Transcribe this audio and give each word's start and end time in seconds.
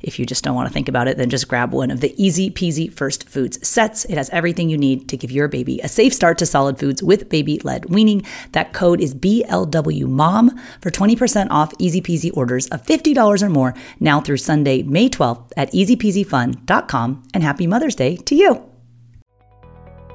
if 0.00 0.18
you 0.18 0.26
just 0.26 0.44
don't 0.44 0.54
want 0.54 0.68
to 0.68 0.72
think 0.72 0.88
about 0.88 1.08
it, 1.08 1.16
then 1.16 1.30
just 1.30 1.48
grab 1.48 1.72
one 1.72 1.90
of 1.90 2.00
the 2.00 2.14
ezpz 2.18 2.92
first 2.92 3.28
foods 3.28 3.66
sets. 3.66 4.04
It 4.06 4.16
has 4.16 4.30
everything 4.30 4.68
you 4.68 4.78
need 4.78 5.08
to 5.08 5.16
give 5.16 5.30
your 5.30 5.48
baby 5.48 5.80
a 5.80 5.88
safe 5.88 6.14
start 6.14 6.38
to 6.38 6.46
solid 6.46 6.78
foods 6.78 7.02
with 7.02 7.28
baby 7.28 7.58
led 7.60 7.86
weaning. 7.86 8.24
That 8.52 8.72
code 8.72 9.00
is 9.00 9.14
BLWMOM 9.14 10.58
for 10.80 10.90
20% 10.90 11.48
off 11.50 11.76
ezpz 11.78 12.30
orders 12.36 12.66
of 12.68 12.82
$50 12.84 13.42
or 13.42 13.48
more 13.48 13.74
now 14.00 14.20
through 14.20 14.38
Sunday, 14.38 14.82
May 14.82 15.08
12th 15.08 15.52
at 15.56 15.72
ezpzfun.com. 15.72 17.22
And 17.34 17.42
happy 17.42 17.66
Mother's 17.66 17.94
Day 17.94 18.16
to 18.16 18.34
you. 18.34 18.64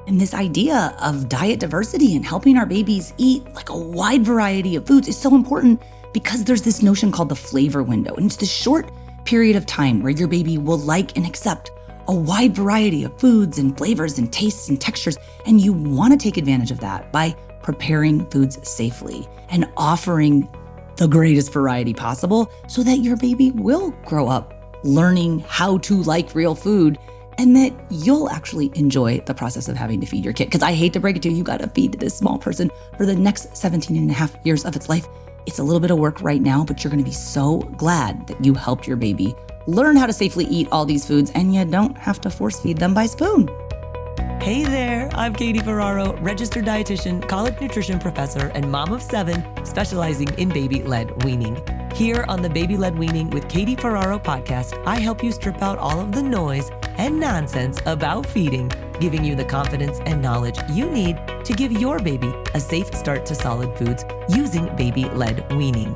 And 0.06 0.20
this 0.20 0.34
idea 0.34 0.94
of 1.00 1.28
diet 1.28 1.60
diversity 1.60 2.14
and 2.14 2.24
helping 2.24 2.58
our 2.58 2.66
babies 2.66 3.14
eat 3.16 3.42
like 3.54 3.70
a 3.70 3.78
wide 3.78 4.24
variety 4.24 4.76
of 4.76 4.86
foods 4.86 5.08
is 5.08 5.16
so 5.16 5.34
important 5.34 5.80
because 6.12 6.44
there's 6.44 6.62
this 6.62 6.82
notion 6.82 7.10
called 7.10 7.30
the 7.30 7.36
flavor 7.36 7.82
window. 7.82 8.14
And 8.14 8.26
it's 8.26 8.36
this 8.36 8.52
short 8.52 8.90
period 9.24 9.56
of 9.56 9.66
time 9.66 10.02
where 10.02 10.12
your 10.12 10.28
baby 10.28 10.58
will 10.58 10.78
like 10.78 11.16
and 11.16 11.26
accept 11.26 11.70
a 12.08 12.14
wide 12.14 12.54
variety 12.54 13.04
of 13.04 13.18
foods 13.18 13.58
and 13.58 13.76
flavors 13.76 14.18
and 14.18 14.32
tastes 14.32 14.68
and 14.68 14.80
textures. 14.80 15.16
And 15.46 15.60
you 15.60 15.72
want 15.72 16.12
to 16.12 16.18
take 16.18 16.36
advantage 16.36 16.70
of 16.70 16.80
that 16.80 17.10
by 17.12 17.34
preparing 17.62 18.28
foods 18.30 18.58
safely 18.68 19.26
and 19.48 19.68
offering 19.76 20.48
the 20.96 21.08
greatest 21.08 21.52
variety 21.52 21.94
possible 21.94 22.50
so 22.68 22.82
that 22.82 22.98
your 22.98 23.16
baby 23.16 23.50
will 23.50 23.90
grow 24.04 24.28
up 24.28 24.52
learning 24.84 25.40
how 25.48 25.78
to 25.78 26.02
like 26.02 26.34
real 26.34 26.54
food 26.54 26.98
and 27.38 27.56
that 27.56 27.72
you'll 27.90 28.28
actually 28.28 28.70
enjoy 28.74 29.18
the 29.20 29.34
process 29.34 29.66
of 29.68 29.76
having 29.76 30.00
to 30.00 30.06
feed 30.06 30.24
your 30.24 30.32
kid. 30.32 30.44
Because 30.44 30.62
I 30.62 30.72
hate 30.72 30.92
to 30.92 31.00
break 31.00 31.16
it 31.16 31.22
to 31.22 31.30
you, 31.30 31.36
you 31.36 31.42
got 31.42 31.60
to 31.60 31.68
feed 31.68 31.94
this 31.94 32.16
small 32.16 32.38
person 32.38 32.70
for 32.96 33.06
the 33.06 33.16
next 33.16 33.56
17 33.56 33.96
and 33.96 34.10
a 34.10 34.14
half 34.14 34.36
years 34.44 34.64
of 34.64 34.76
its 34.76 34.88
life. 34.88 35.08
It's 35.46 35.58
a 35.58 35.62
little 35.62 35.80
bit 35.80 35.90
of 35.90 35.98
work 35.98 36.22
right 36.22 36.40
now, 36.40 36.64
but 36.64 36.82
you're 36.82 36.90
going 36.90 37.04
to 37.04 37.08
be 37.08 37.14
so 37.14 37.58
glad 37.76 38.26
that 38.28 38.42
you 38.42 38.54
helped 38.54 38.86
your 38.86 38.96
baby 38.96 39.34
learn 39.66 39.96
how 39.96 40.06
to 40.06 40.12
safely 40.12 40.44
eat 40.46 40.68
all 40.72 40.84
these 40.84 41.06
foods 41.06 41.30
and 41.34 41.54
you 41.54 41.64
don't 41.64 41.96
have 41.96 42.20
to 42.20 42.30
force 42.30 42.60
feed 42.60 42.78
them 42.78 42.94
by 42.94 43.06
spoon. 43.06 43.48
Hey 44.40 44.64
there, 44.64 45.08
I'm 45.14 45.34
Katie 45.34 45.60
Ferraro, 45.60 46.16
registered 46.18 46.66
dietitian, 46.66 47.26
college 47.26 47.58
nutrition 47.60 47.98
professor, 47.98 48.48
and 48.54 48.70
mom 48.70 48.92
of 48.92 49.02
seven, 49.02 49.42
specializing 49.64 50.28
in 50.38 50.50
baby 50.50 50.82
led 50.82 51.24
weaning. 51.24 51.62
Here 51.94 52.24
on 52.28 52.42
the 52.42 52.50
Baby 52.50 52.76
Led 52.76 52.98
Weaning 52.98 53.30
with 53.30 53.48
Katie 53.48 53.76
Ferraro 53.76 54.18
podcast, 54.18 54.82
I 54.84 54.98
help 54.98 55.22
you 55.22 55.32
strip 55.32 55.62
out 55.62 55.78
all 55.78 56.00
of 56.00 56.12
the 56.12 56.22
noise 56.22 56.70
and 56.96 57.18
nonsense 57.18 57.80
about 57.86 58.26
feeding, 58.26 58.70
giving 59.00 59.24
you 59.24 59.34
the 59.34 59.44
confidence 59.44 60.00
and 60.06 60.22
knowledge 60.22 60.58
you 60.70 60.88
need 60.88 61.16
to 61.44 61.52
give 61.52 61.72
your 61.72 61.98
baby 61.98 62.32
a 62.54 62.60
safe 62.60 62.94
start 62.94 63.26
to 63.26 63.34
solid 63.34 63.76
foods 63.76 64.04
using 64.28 64.74
baby 64.76 65.04
led 65.06 65.50
weaning. 65.54 65.94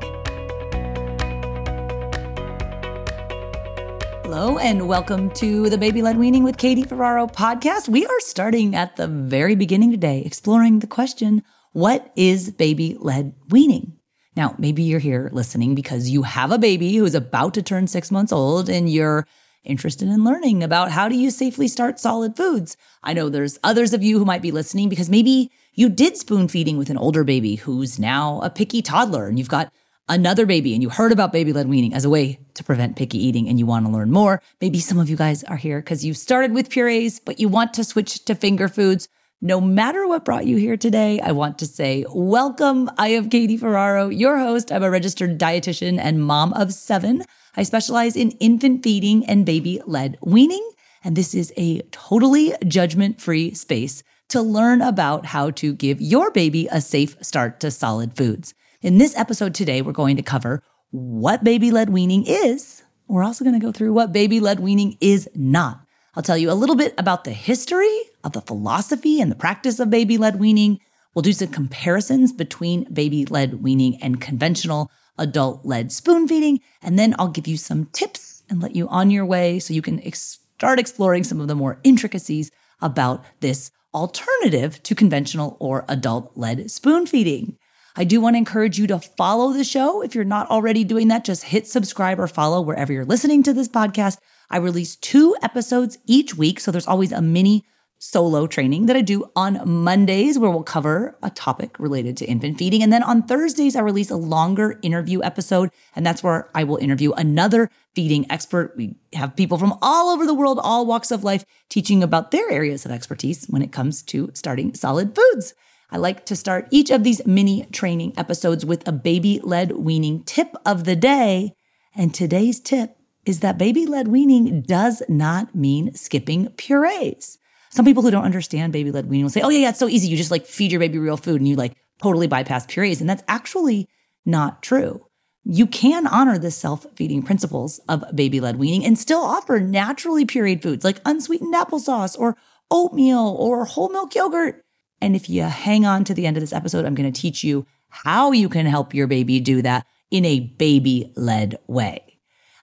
Hello, 4.23 4.57
and 4.59 4.87
welcome 4.87 5.31
to 5.31 5.69
the 5.69 5.77
Baby 5.77 6.01
Led 6.01 6.17
Weaning 6.17 6.43
with 6.43 6.57
Katie 6.57 6.83
Ferraro 6.83 7.27
podcast. 7.27 7.89
We 7.89 8.05
are 8.05 8.19
starting 8.19 8.75
at 8.75 8.95
the 8.95 9.07
very 9.07 9.55
beginning 9.55 9.91
today, 9.91 10.21
exploring 10.25 10.79
the 10.79 10.87
question 10.87 11.43
what 11.71 12.11
is 12.15 12.51
baby 12.51 12.95
led 12.99 13.35
weaning? 13.49 13.93
Now, 14.35 14.55
maybe 14.57 14.83
you're 14.83 14.99
here 14.99 15.29
listening 15.33 15.75
because 15.75 16.09
you 16.09 16.23
have 16.23 16.51
a 16.51 16.57
baby 16.57 16.95
who 16.95 17.05
is 17.05 17.15
about 17.15 17.53
to 17.55 17.61
turn 17.61 17.87
six 17.87 18.11
months 18.11 18.31
old 18.31 18.69
and 18.69 18.89
you're 18.89 19.27
interested 19.63 20.07
in 20.07 20.23
learning 20.23 20.63
about 20.63 20.91
how 20.91 21.09
do 21.09 21.15
you 21.15 21.31
safely 21.31 21.67
start 21.67 21.99
solid 21.99 22.35
foods. 22.35 22.77
I 23.03 23.13
know 23.13 23.29
there's 23.29 23.59
others 23.63 23.93
of 23.93 24.03
you 24.03 24.17
who 24.17 24.25
might 24.25 24.41
be 24.41 24.51
listening 24.51 24.89
because 24.89 25.09
maybe 25.09 25.51
you 25.73 25.89
did 25.89 26.17
spoon 26.17 26.47
feeding 26.47 26.77
with 26.77 26.89
an 26.89 26.97
older 26.97 27.23
baby 27.23 27.55
who's 27.55 27.99
now 27.99 28.41
a 28.41 28.49
picky 28.49 28.81
toddler 28.81 29.27
and 29.27 29.37
you've 29.37 29.49
got 29.49 29.71
another 30.07 30.45
baby 30.45 30.73
and 30.73 30.81
you 30.81 30.89
heard 30.89 31.11
about 31.11 31.31
baby 31.31 31.53
led 31.53 31.69
weaning 31.69 31.93
as 31.93 32.03
a 32.03 32.09
way 32.09 32.39
to 32.55 32.63
prevent 32.63 32.95
picky 32.95 33.23
eating 33.23 33.47
and 33.47 33.59
you 33.59 33.65
want 33.65 33.85
to 33.85 33.91
learn 33.91 34.11
more. 34.11 34.41
Maybe 34.59 34.79
some 34.79 34.97
of 34.97 35.09
you 35.09 35.15
guys 35.15 35.43
are 35.43 35.57
here 35.57 35.79
because 35.79 36.03
you 36.03 36.13
started 36.13 36.53
with 36.53 36.69
purees, 36.69 37.19
but 37.19 37.39
you 37.39 37.47
want 37.47 37.73
to 37.75 37.83
switch 37.83 38.25
to 38.25 38.35
finger 38.35 38.67
foods. 38.67 39.07
No 39.41 39.61
matter 39.61 40.05
what 40.05 40.25
brought 40.25 40.47
you 40.47 40.57
here 40.57 40.75
today, 40.75 41.21
I 41.21 41.31
want 41.31 41.59
to 41.59 41.65
say 41.65 42.03
welcome. 42.09 42.89
I 42.97 43.09
am 43.09 43.29
Katie 43.29 43.55
Ferraro, 43.55 44.09
your 44.09 44.37
host. 44.37 44.71
I'm 44.71 44.83
a 44.83 44.89
registered 44.89 45.39
dietitian 45.39 45.97
and 45.97 46.21
mom 46.21 46.51
of 46.53 46.73
seven. 46.73 47.23
I 47.55 47.63
specialize 47.63 48.15
in 48.15 48.31
infant 48.31 48.83
feeding 48.83 49.25
and 49.25 49.45
baby 49.45 49.81
led 49.85 50.17
weaning. 50.21 50.67
And 51.03 51.15
this 51.15 51.33
is 51.33 51.53
a 51.57 51.81
totally 51.91 52.53
judgment 52.67 53.21
free 53.21 53.53
space 53.53 54.03
to 54.29 54.41
learn 54.41 54.81
about 54.81 55.27
how 55.27 55.51
to 55.51 55.73
give 55.73 56.01
your 56.01 56.31
baby 56.31 56.67
a 56.71 56.81
safe 56.81 57.17
start 57.21 57.59
to 57.61 57.71
solid 57.71 58.15
foods. 58.15 58.53
In 58.81 58.97
this 58.97 59.17
episode 59.17 59.55
today, 59.55 59.81
we're 59.81 59.91
going 59.91 60.17
to 60.17 60.23
cover 60.23 60.61
what 60.91 61.43
baby 61.43 61.71
led 61.71 61.89
weaning 61.89 62.25
is. 62.25 62.83
We're 63.07 63.23
also 63.23 63.43
going 63.43 63.59
to 63.59 63.65
go 63.65 63.71
through 63.71 63.93
what 63.93 64.13
baby 64.13 64.39
led 64.39 64.59
weaning 64.59 64.97
is 65.01 65.27
not. 65.33 65.81
I'll 66.15 66.23
tell 66.23 66.37
you 66.37 66.51
a 66.51 66.53
little 66.53 66.75
bit 66.75 66.93
about 66.97 67.23
the 67.23 67.33
history 67.33 68.01
of 68.23 68.33
the 68.33 68.41
philosophy 68.41 69.21
and 69.21 69.31
the 69.31 69.35
practice 69.35 69.79
of 69.79 69.89
baby 69.89 70.17
led 70.17 70.39
weaning. 70.39 70.79
We'll 71.13 71.23
do 71.23 71.33
some 71.33 71.49
comparisons 71.49 72.31
between 72.31 72.91
baby 72.93 73.25
led 73.25 73.63
weaning 73.63 73.97
and 74.01 74.21
conventional 74.21 74.91
adult 75.19 75.65
led 75.65 75.91
spoon 75.91 76.27
feeding. 76.27 76.59
And 76.81 76.97
then 76.97 77.15
I'll 77.19 77.27
give 77.27 77.47
you 77.47 77.57
some 77.57 77.85
tips 77.87 78.43
and 78.49 78.61
let 78.61 78.75
you 78.75 78.87
on 78.87 79.11
your 79.11 79.25
way 79.25 79.59
so 79.59 79.73
you 79.73 79.81
can 79.81 80.01
ex- 80.03 80.39
start 80.57 80.79
exploring 80.79 81.23
some 81.23 81.39
of 81.39 81.47
the 81.47 81.55
more 81.55 81.79
intricacies 81.83 82.51
about 82.81 83.23
this 83.39 83.71
alternative 83.93 84.81
to 84.83 84.95
conventional 84.95 85.57
or 85.59 85.85
adult 85.87 86.31
led 86.35 86.71
spoon 86.71 87.05
feeding. 87.05 87.57
I 87.95 88.03
do 88.03 88.21
want 88.21 88.35
to 88.35 88.37
encourage 88.37 88.77
you 88.77 88.87
to 88.87 88.99
follow 88.99 89.51
the 89.51 89.63
show. 89.63 90.01
If 90.01 90.15
you're 90.15 90.23
not 90.23 90.49
already 90.49 90.83
doing 90.83 91.09
that, 91.09 91.25
just 91.25 91.43
hit 91.43 91.67
subscribe 91.67 92.19
or 92.19 92.27
follow 92.27 92.61
wherever 92.61 92.93
you're 92.93 93.05
listening 93.05 93.43
to 93.43 93.53
this 93.53 93.67
podcast. 93.67 94.17
I 94.49 94.57
release 94.57 94.95
two 94.95 95.35
episodes 95.41 95.97
each 96.05 96.35
week. 96.35 96.59
So 96.59 96.71
there's 96.71 96.87
always 96.87 97.11
a 97.11 97.21
mini 97.21 97.65
solo 97.99 98.47
training 98.47 98.85
that 98.87 98.95
I 98.95 99.01
do 99.01 99.29
on 99.35 99.61
Mondays, 99.69 100.39
where 100.39 100.49
we'll 100.49 100.63
cover 100.63 101.17
a 101.21 101.29
topic 101.29 101.77
related 101.79 102.17
to 102.17 102.25
infant 102.25 102.57
feeding. 102.57 102.81
And 102.81 102.91
then 102.91 103.03
on 103.03 103.23
Thursdays, 103.23 103.75
I 103.75 103.81
release 103.81 104.09
a 104.09 104.15
longer 104.15 104.79
interview 104.81 105.21
episode. 105.21 105.69
And 105.95 106.05
that's 106.05 106.23
where 106.23 106.49
I 106.55 106.63
will 106.63 106.77
interview 106.77 107.11
another 107.11 107.69
feeding 107.93 108.25
expert. 108.31 108.73
We 108.77 108.95
have 109.13 109.35
people 109.35 109.57
from 109.57 109.77
all 109.81 110.09
over 110.09 110.25
the 110.25 110.33
world, 110.33 110.59
all 110.63 110.85
walks 110.85 111.11
of 111.11 111.23
life, 111.23 111.43
teaching 111.67 112.01
about 112.01 112.31
their 112.31 112.49
areas 112.49 112.85
of 112.85 112.91
expertise 112.91 113.45
when 113.47 113.61
it 113.61 113.73
comes 113.73 114.01
to 114.03 114.31
starting 114.33 114.73
solid 114.73 115.13
foods. 115.13 115.53
I 115.91 115.97
like 115.97 116.25
to 116.27 116.35
start 116.35 116.67
each 116.71 116.91
of 116.91 117.03
these 117.03 117.25
mini 117.25 117.65
training 117.65 118.13
episodes 118.15 118.65
with 118.65 118.87
a 118.87 118.91
baby 118.91 119.41
led 119.43 119.73
weaning 119.73 120.23
tip 120.23 120.55
of 120.65 120.85
the 120.85 120.95
day. 120.95 121.53
And 121.95 122.13
today's 122.13 122.59
tip 122.59 122.95
is 123.25 123.41
that 123.41 123.57
baby 123.57 123.85
led 123.85 124.07
weaning 124.07 124.61
does 124.61 125.03
not 125.09 125.53
mean 125.53 125.93
skipping 125.95 126.49
purees. 126.51 127.39
Some 127.69 127.85
people 127.85 128.03
who 128.03 128.11
don't 128.11 128.23
understand 128.23 128.73
baby 128.73 128.91
led 128.91 129.07
weaning 129.07 129.25
will 129.25 129.29
say, 129.29 129.41
oh, 129.41 129.49
yeah, 129.49 129.59
yeah, 129.59 129.69
it's 129.69 129.79
so 129.79 129.87
easy. 129.87 130.07
You 130.07 130.17
just 130.17 130.31
like 130.31 130.45
feed 130.45 130.71
your 130.71 130.79
baby 130.79 130.97
real 130.97 131.17
food 131.17 131.39
and 131.39 131.47
you 131.47 131.55
like 131.55 131.75
totally 132.01 132.27
bypass 132.27 132.65
purees. 132.65 132.99
And 132.99 133.09
that's 133.09 133.23
actually 133.27 133.87
not 134.25 134.63
true. 134.63 135.05
You 135.43 135.67
can 135.67 136.07
honor 136.07 136.37
the 136.37 136.51
self 136.51 136.85
feeding 136.95 137.23
principles 137.23 137.79
of 137.87 138.03
baby 138.13 138.39
led 138.39 138.57
weaning 138.57 138.85
and 138.85 138.97
still 138.97 139.21
offer 139.21 139.59
naturally 139.59 140.25
pureed 140.25 140.61
foods 140.61 140.83
like 140.83 141.01
unsweetened 141.05 141.53
applesauce 141.53 142.17
or 142.17 142.37
oatmeal 142.71 143.35
or 143.39 143.65
whole 143.65 143.89
milk 143.89 144.15
yogurt. 144.15 144.63
And 145.01 145.15
if 145.15 145.29
you 145.29 145.43
hang 145.43 145.85
on 145.85 146.03
to 146.05 146.13
the 146.13 146.25
end 146.25 146.37
of 146.37 146.41
this 146.41 146.53
episode, 146.53 146.85
I'm 146.85 146.95
going 146.95 147.11
to 147.11 147.21
teach 147.21 147.43
you 147.43 147.65
how 147.89 148.31
you 148.31 148.49
can 148.49 148.65
help 148.65 148.93
your 148.93 149.07
baby 149.07 149.39
do 149.39 149.61
that 149.61 149.85
in 150.11 150.25
a 150.25 150.39
baby 150.39 151.11
led 151.15 151.57
way. 151.67 152.08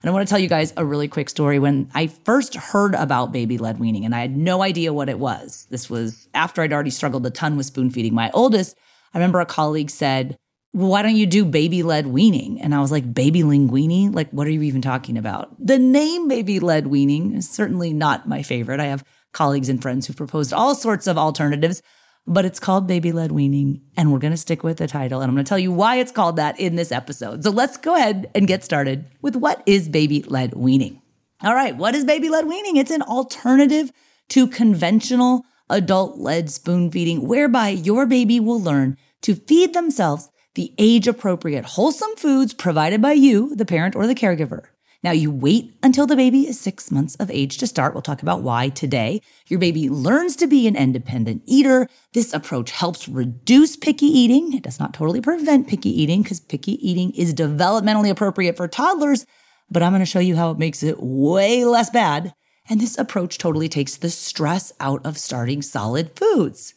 And 0.02 0.10
I 0.10 0.12
want 0.12 0.26
to 0.26 0.30
tell 0.30 0.38
you 0.38 0.48
guys 0.48 0.72
a 0.76 0.84
really 0.84 1.08
quick 1.08 1.28
story. 1.28 1.58
When 1.58 1.90
I 1.94 2.06
first 2.06 2.54
heard 2.54 2.94
about 2.94 3.32
baby 3.32 3.58
led 3.58 3.78
weaning 3.78 4.04
and 4.04 4.14
I 4.14 4.20
had 4.20 4.36
no 4.36 4.62
idea 4.62 4.92
what 4.92 5.08
it 5.08 5.18
was, 5.18 5.66
this 5.70 5.88
was 5.88 6.28
after 6.34 6.62
I'd 6.62 6.72
already 6.72 6.90
struggled 6.90 7.26
a 7.26 7.30
ton 7.30 7.56
with 7.56 7.66
spoon 7.66 7.90
feeding 7.90 8.14
my 8.14 8.30
oldest. 8.32 8.76
I 9.14 9.18
remember 9.18 9.40
a 9.40 9.46
colleague 9.46 9.90
said, 9.90 10.36
well, 10.74 10.90
why 10.90 11.00
don't 11.00 11.16
you 11.16 11.26
do 11.26 11.46
baby 11.46 11.82
led 11.82 12.06
weaning? 12.06 12.60
And 12.60 12.74
I 12.74 12.80
was 12.80 12.92
like, 12.92 13.14
baby 13.14 13.42
linguini? 13.42 14.14
Like, 14.14 14.30
what 14.30 14.46
are 14.46 14.50
you 14.50 14.62
even 14.62 14.82
talking 14.82 15.16
about? 15.16 15.54
The 15.58 15.78
name 15.78 16.28
baby 16.28 16.60
led 16.60 16.86
weaning 16.86 17.34
is 17.34 17.48
certainly 17.48 17.94
not 17.94 18.28
my 18.28 18.42
favorite. 18.42 18.80
I 18.80 18.86
have 18.86 19.02
colleagues 19.32 19.70
and 19.70 19.80
friends 19.80 20.06
who've 20.06 20.16
proposed 20.16 20.52
all 20.52 20.74
sorts 20.74 21.06
of 21.06 21.16
alternatives, 21.16 21.82
but 22.26 22.44
it's 22.44 22.60
called 22.60 22.86
baby 22.86 23.12
led 23.12 23.32
weaning. 23.32 23.82
And 23.96 24.12
we're 24.12 24.18
going 24.18 24.32
to 24.32 24.36
stick 24.36 24.62
with 24.62 24.78
the 24.78 24.86
title. 24.86 25.20
And 25.20 25.28
I'm 25.28 25.34
going 25.34 25.44
to 25.44 25.48
tell 25.48 25.58
you 25.58 25.72
why 25.72 25.96
it's 25.96 26.12
called 26.12 26.36
that 26.36 26.58
in 26.58 26.76
this 26.76 26.92
episode. 26.92 27.44
So 27.44 27.50
let's 27.50 27.76
go 27.76 27.94
ahead 27.94 28.30
and 28.34 28.46
get 28.46 28.64
started 28.64 29.06
with 29.22 29.36
what 29.36 29.62
is 29.66 29.88
baby 29.88 30.22
led 30.22 30.54
weaning. 30.54 31.00
All 31.42 31.54
right, 31.54 31.76
what 31.76 31.94
is 31.94 32.04
baby 32.04 32.28
led 32.28 32.46
weaning? 32.46 32.76
It's 32.76 32.90
an 32.90 33.02
alternative 33.02 33.92
to 34.30 34.48
conventional 34.48 35.44
adult 35.68 36.18
led 36.18 36.50
spoon 36.50 36.90
feeding, 36.90 37.26
whereby 37.26 37.68
your 37.68 38.06
baby 38.06 38.40
will 38.40 38.60
learn 38.60 38.96
to 39.22 39.34
feed 39.34 39.74
themselves 39.74 40.30
the 40.54 40.72
age 40.78 41.06
appropriate 41.06 41.64
wholesome 41.64 42.16
foods 42.16 42.54
provided 42.54 43.02
by 43.02 43.12
you, 43.12 43.54
the 43.54 43.66
parent 43.66 43.94
or 43.94 44.06
the 44.06 44.14
caregiver. 44.14 44.66
Now, 45.02 45.12
you 45.12 45.30
wait 45.30 45.76
until 45.82 46.06
the 46.06 46.16
baby 46.16 46.48
is 46.48 46.58
six 46.58 46.90
months 46.90 47.14
of 47.16 47.30
age 47.30 47.58
to 47.58 47.66
start. 47.66 47.94
We'll 47.94 48.02
talk 48.02 48.22
about 48.22 48.42
why 48.42 48.70
today. 48.70 49.20
Your 49.46 49.60
baby 49.60 49.88
learns 49.88 50.36
to 50.36 50.46
be 50.46 50.66
an 50.66 50.76
independent 50.76 51.42
eater. 51.46 51.88
This 52.12 52.32
approach 52.32 52.70
helps 52.70 53.08
reduce 53.08 53.76
picky 53.76 54.06
eating. 54.06 54.52
It 54.52 54.62
does 54.62 54.80
not 54.80 54.94
totally 54.94 55.20
prevent 55.20 55.68
picky 55.68 55.90
eating 55.90 56.22
because 56.22 56.40
picky 56.40 56.72
eating 56.86 57.12
is 57.12 57.34
developmentally 57.34 58.10
appropriate 58.10 58.56
for 58.56 58.68
toddlers, 58.68 59.26
but 59.70 59.82
I'm 59.82 59.92
going 59.92 60.00
to 60.00 60.06
show 60.06 60.18
you 60.18 60.36
how 60.36 60.50
it 60.50 60.58
makes 60.58 60.82
it 60.82 60.96
way 61.00 61.64
less 61.64 61.90
bad. 61.90 62.34
And 62.68 62.80
this 62.80 62.98
approach 62.98 63.38
totally 63.38 63.68
takes 63.68 63.96
the 63.96 64.10
stress 64.10 64.72
out 64.80 65.04
of 65.06 65.18
starting 65.18 65.62
solid 65.62 66.16
foods. 66.16 66.74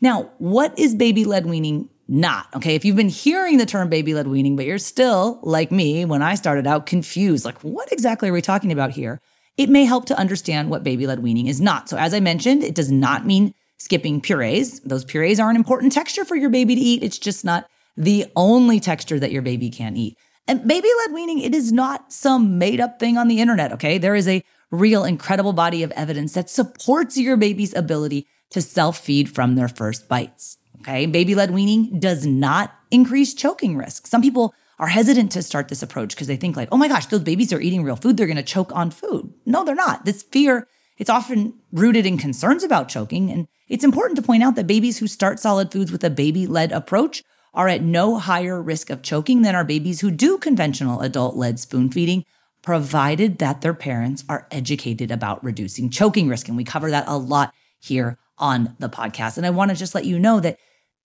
Now, 0.00 0.32
what 0.38 0.76
is 0.78 0.94
baby 0.94 1.24
led 1.24 1.46
weaning 1.46 1.90
not. 2.08 2.46
Okay. 2.56 2.74
If 2.74 2.84
you've 2.84 2.96
been 2.96 3.10
hearing 3.10 3.58
the 3.58 3.66
term 3.66 3.88
baby 3.88 4.14
led 4.14 4.26
weaning, 4.26 4.56
but 4.56 4.64
you're 4.64 4.78
still, 4.78 5.38
like 5.42 5.70
me, 5.70 6.04
when 6.04 6.22
I 6.22 6.34
started 6.34 6.66
out, 6.66 6.86
confused, 6.86 7.44
like, 7.44 7.62
what 7.62 7.92
exactly 7.92 8.30
are 8.30 8.32
we 8.32 8.40
talking 8.40 8.72
about 8.72 8.92
here? 8.92 9.20
It 9.58 9.68
may 9.68 9.84
help 9.84 10.06
to 10.06 10.18
understand 10.18 10.70
what 10.70 10.84
baby 10.84 11.06
led 11.06 11.22
weaning 11.22 11.46
is 11.46 11.60
not. 11.60 11.88
So, 11.88 11.96
as 11.98 12.14
I 12.14 12.20
mentioned, 12.20 12.64
it 12.64 12.74
does 12.74 12.90
not 12.90 13.26
mean 13.26 13.54
skipping 13.78 14.20
purees. 14.20 14.80
Those 14.80 15.04
purees 15.04 15.38
are 15.38 15.50
an 15.50 15.56
important 15.56 15.92
texture 15.92 16.24
for 16.24 16.36
your 16.36 16.50
baby 16.50 16.74
to 16.74 16.80
eat. 16.80 17.02
It's 17.02 17.18
just 17.18 17.44
not 17.44 17.68
the 17.96 18.26
only 18.36 18.80
texture 18.80 19.18
that 19.18 19.32
your 19.32 19.42
baby 19.42 19.70
can 19.70 19.96
eat. 19.96 20.16
And 20.46 20.66
baby 20.66 20.88
led 21.00 21.12
weaning, 21.12 21.40
it 21.40 21.54
is 21.54 21.72
not 21.72 22.12
some 22.12 22.58
made 22.58 22.80
up 22.80 22.98
thing 22.98 23.18
on 23.18 23.28
the 23.28 23.40
internet. 23.40 23.72
Okay. 23.72 23.98
There 23.98 24.14
is 24.14 24.26
a 24.26 24.42
real 24.70 25.04
incredible 25.04 25.52
body 25.52 25.82
of 25.82 25.90
evidence 25.92 26.32
that 26.34 26.48
supports 26.48 27.18
your 27.18 27.36
baby's 27.36 27.74
ability 27.74 28.26
to 28.50 28.62
self 28.62 28.98
feed 28.98 29.28
from 29.28 29.56
their 29.56 29.68
first 29.68 30.08
bites. 30.08 30.56
Okay. 30.88 31.04
Baby 31.04 31.34
led 31.34 31.50
weaning 31.50 32.00
does 32.00 32.24
not 32.24 32.74
increase 32.90 33.34
choking 33.34 33.76
risk. 33.76 34.06
Some 34.06 34.22
people 34.22 34.54
are 34.78 34.86
hesitant 34.86 35.30
to 35.32 35.42
start 35.42 35.68
this 35.68 35.82
approach 35.82 36.14
because 36.14 36.28
they 36.28 36.36
think 36.36 36.56
like, 36.56 36.70
oh 36.72 36.78
my 36.78 36.88
gosh, 36.88 37.04
those 37.06 37.20
babies 37.20 37.52
are 37.52 37.60
eating 37.60 37.82
real 37.82 37.96
food. 37.96 38.16
They're 38.16 38.26
going 38.26 38.38
to 38.38 38.42
choke 38.42 38.74
on 38.74 38.90
food. 38.90 39.34
No, 39.44 39.64
they're 39.64 39.74
not. 39.74 40.06
This 40.06 40.22
fear, 40.22 40.66
it's 40.96 41.10
often 41.10 41.52
rooted 41.72 42.06
in 42.06 42.16
concerns 42.16 42.64
about 42.64 42.88
choking. 42.88 43.30
And 43.30 43.48
it's 43.68 43.84
important 43.84 44.16
to 44.16 44.22
point 44.22 44.42
out 44.42 44.54
that 44.54 44.66
babies 44.66 44.96
who 44.96 45.06
start 45.06 45.38
solid 45.38 45.70
foods 45.70 45.92
with 45.92 46.02
a 46.04 46.10
baby 46.10 46.46
led 46.46 46.72
approach 46.72 47.22
are 47.52 47.68
at 47.68 47.82
no 47.82 48.18
higher 48.18 48.62
risk 48.62 48.88
of 48.88 49.02
choking 49.02 49.42
than 49.42 49.54
our 49.54 49.64
babies 49.64 50.00
who 50.00 50.10
do 50.10 50.38
conventional 50.38 51.02
adult 51.02 51.36
led 51.36 51.60
spoon 51.60 51.90
feeding, 51.90 52.24
provided 52.62 53.40
that 53.40 53.60
their 53.60 53.74
parents 53.74 54.24
are 54.26 54.46
educated 54.50 55.10
about 55.10 55.44
reducing 55.44 55.90
choking 55.90 56.28
risk. 56.28 56.48
And 56.48 56.56
we 56.56 56.64
cover 56.64 56.90
that 56.90 57.04
a 57.06 57.18
lot 57.18 57.52
here 57.78 58.16
on 58.38 58.74
the 58.78 58.88
podcast. 58.88 59.36
And 59.36 59.44
I 59.44 59.50
want 59.50 59.70
to 59.70 59.76
just 59.76 59.94
let 59.94 60.06
you 60.06 60.18
know 60.18 60.40
that 60.40 60.58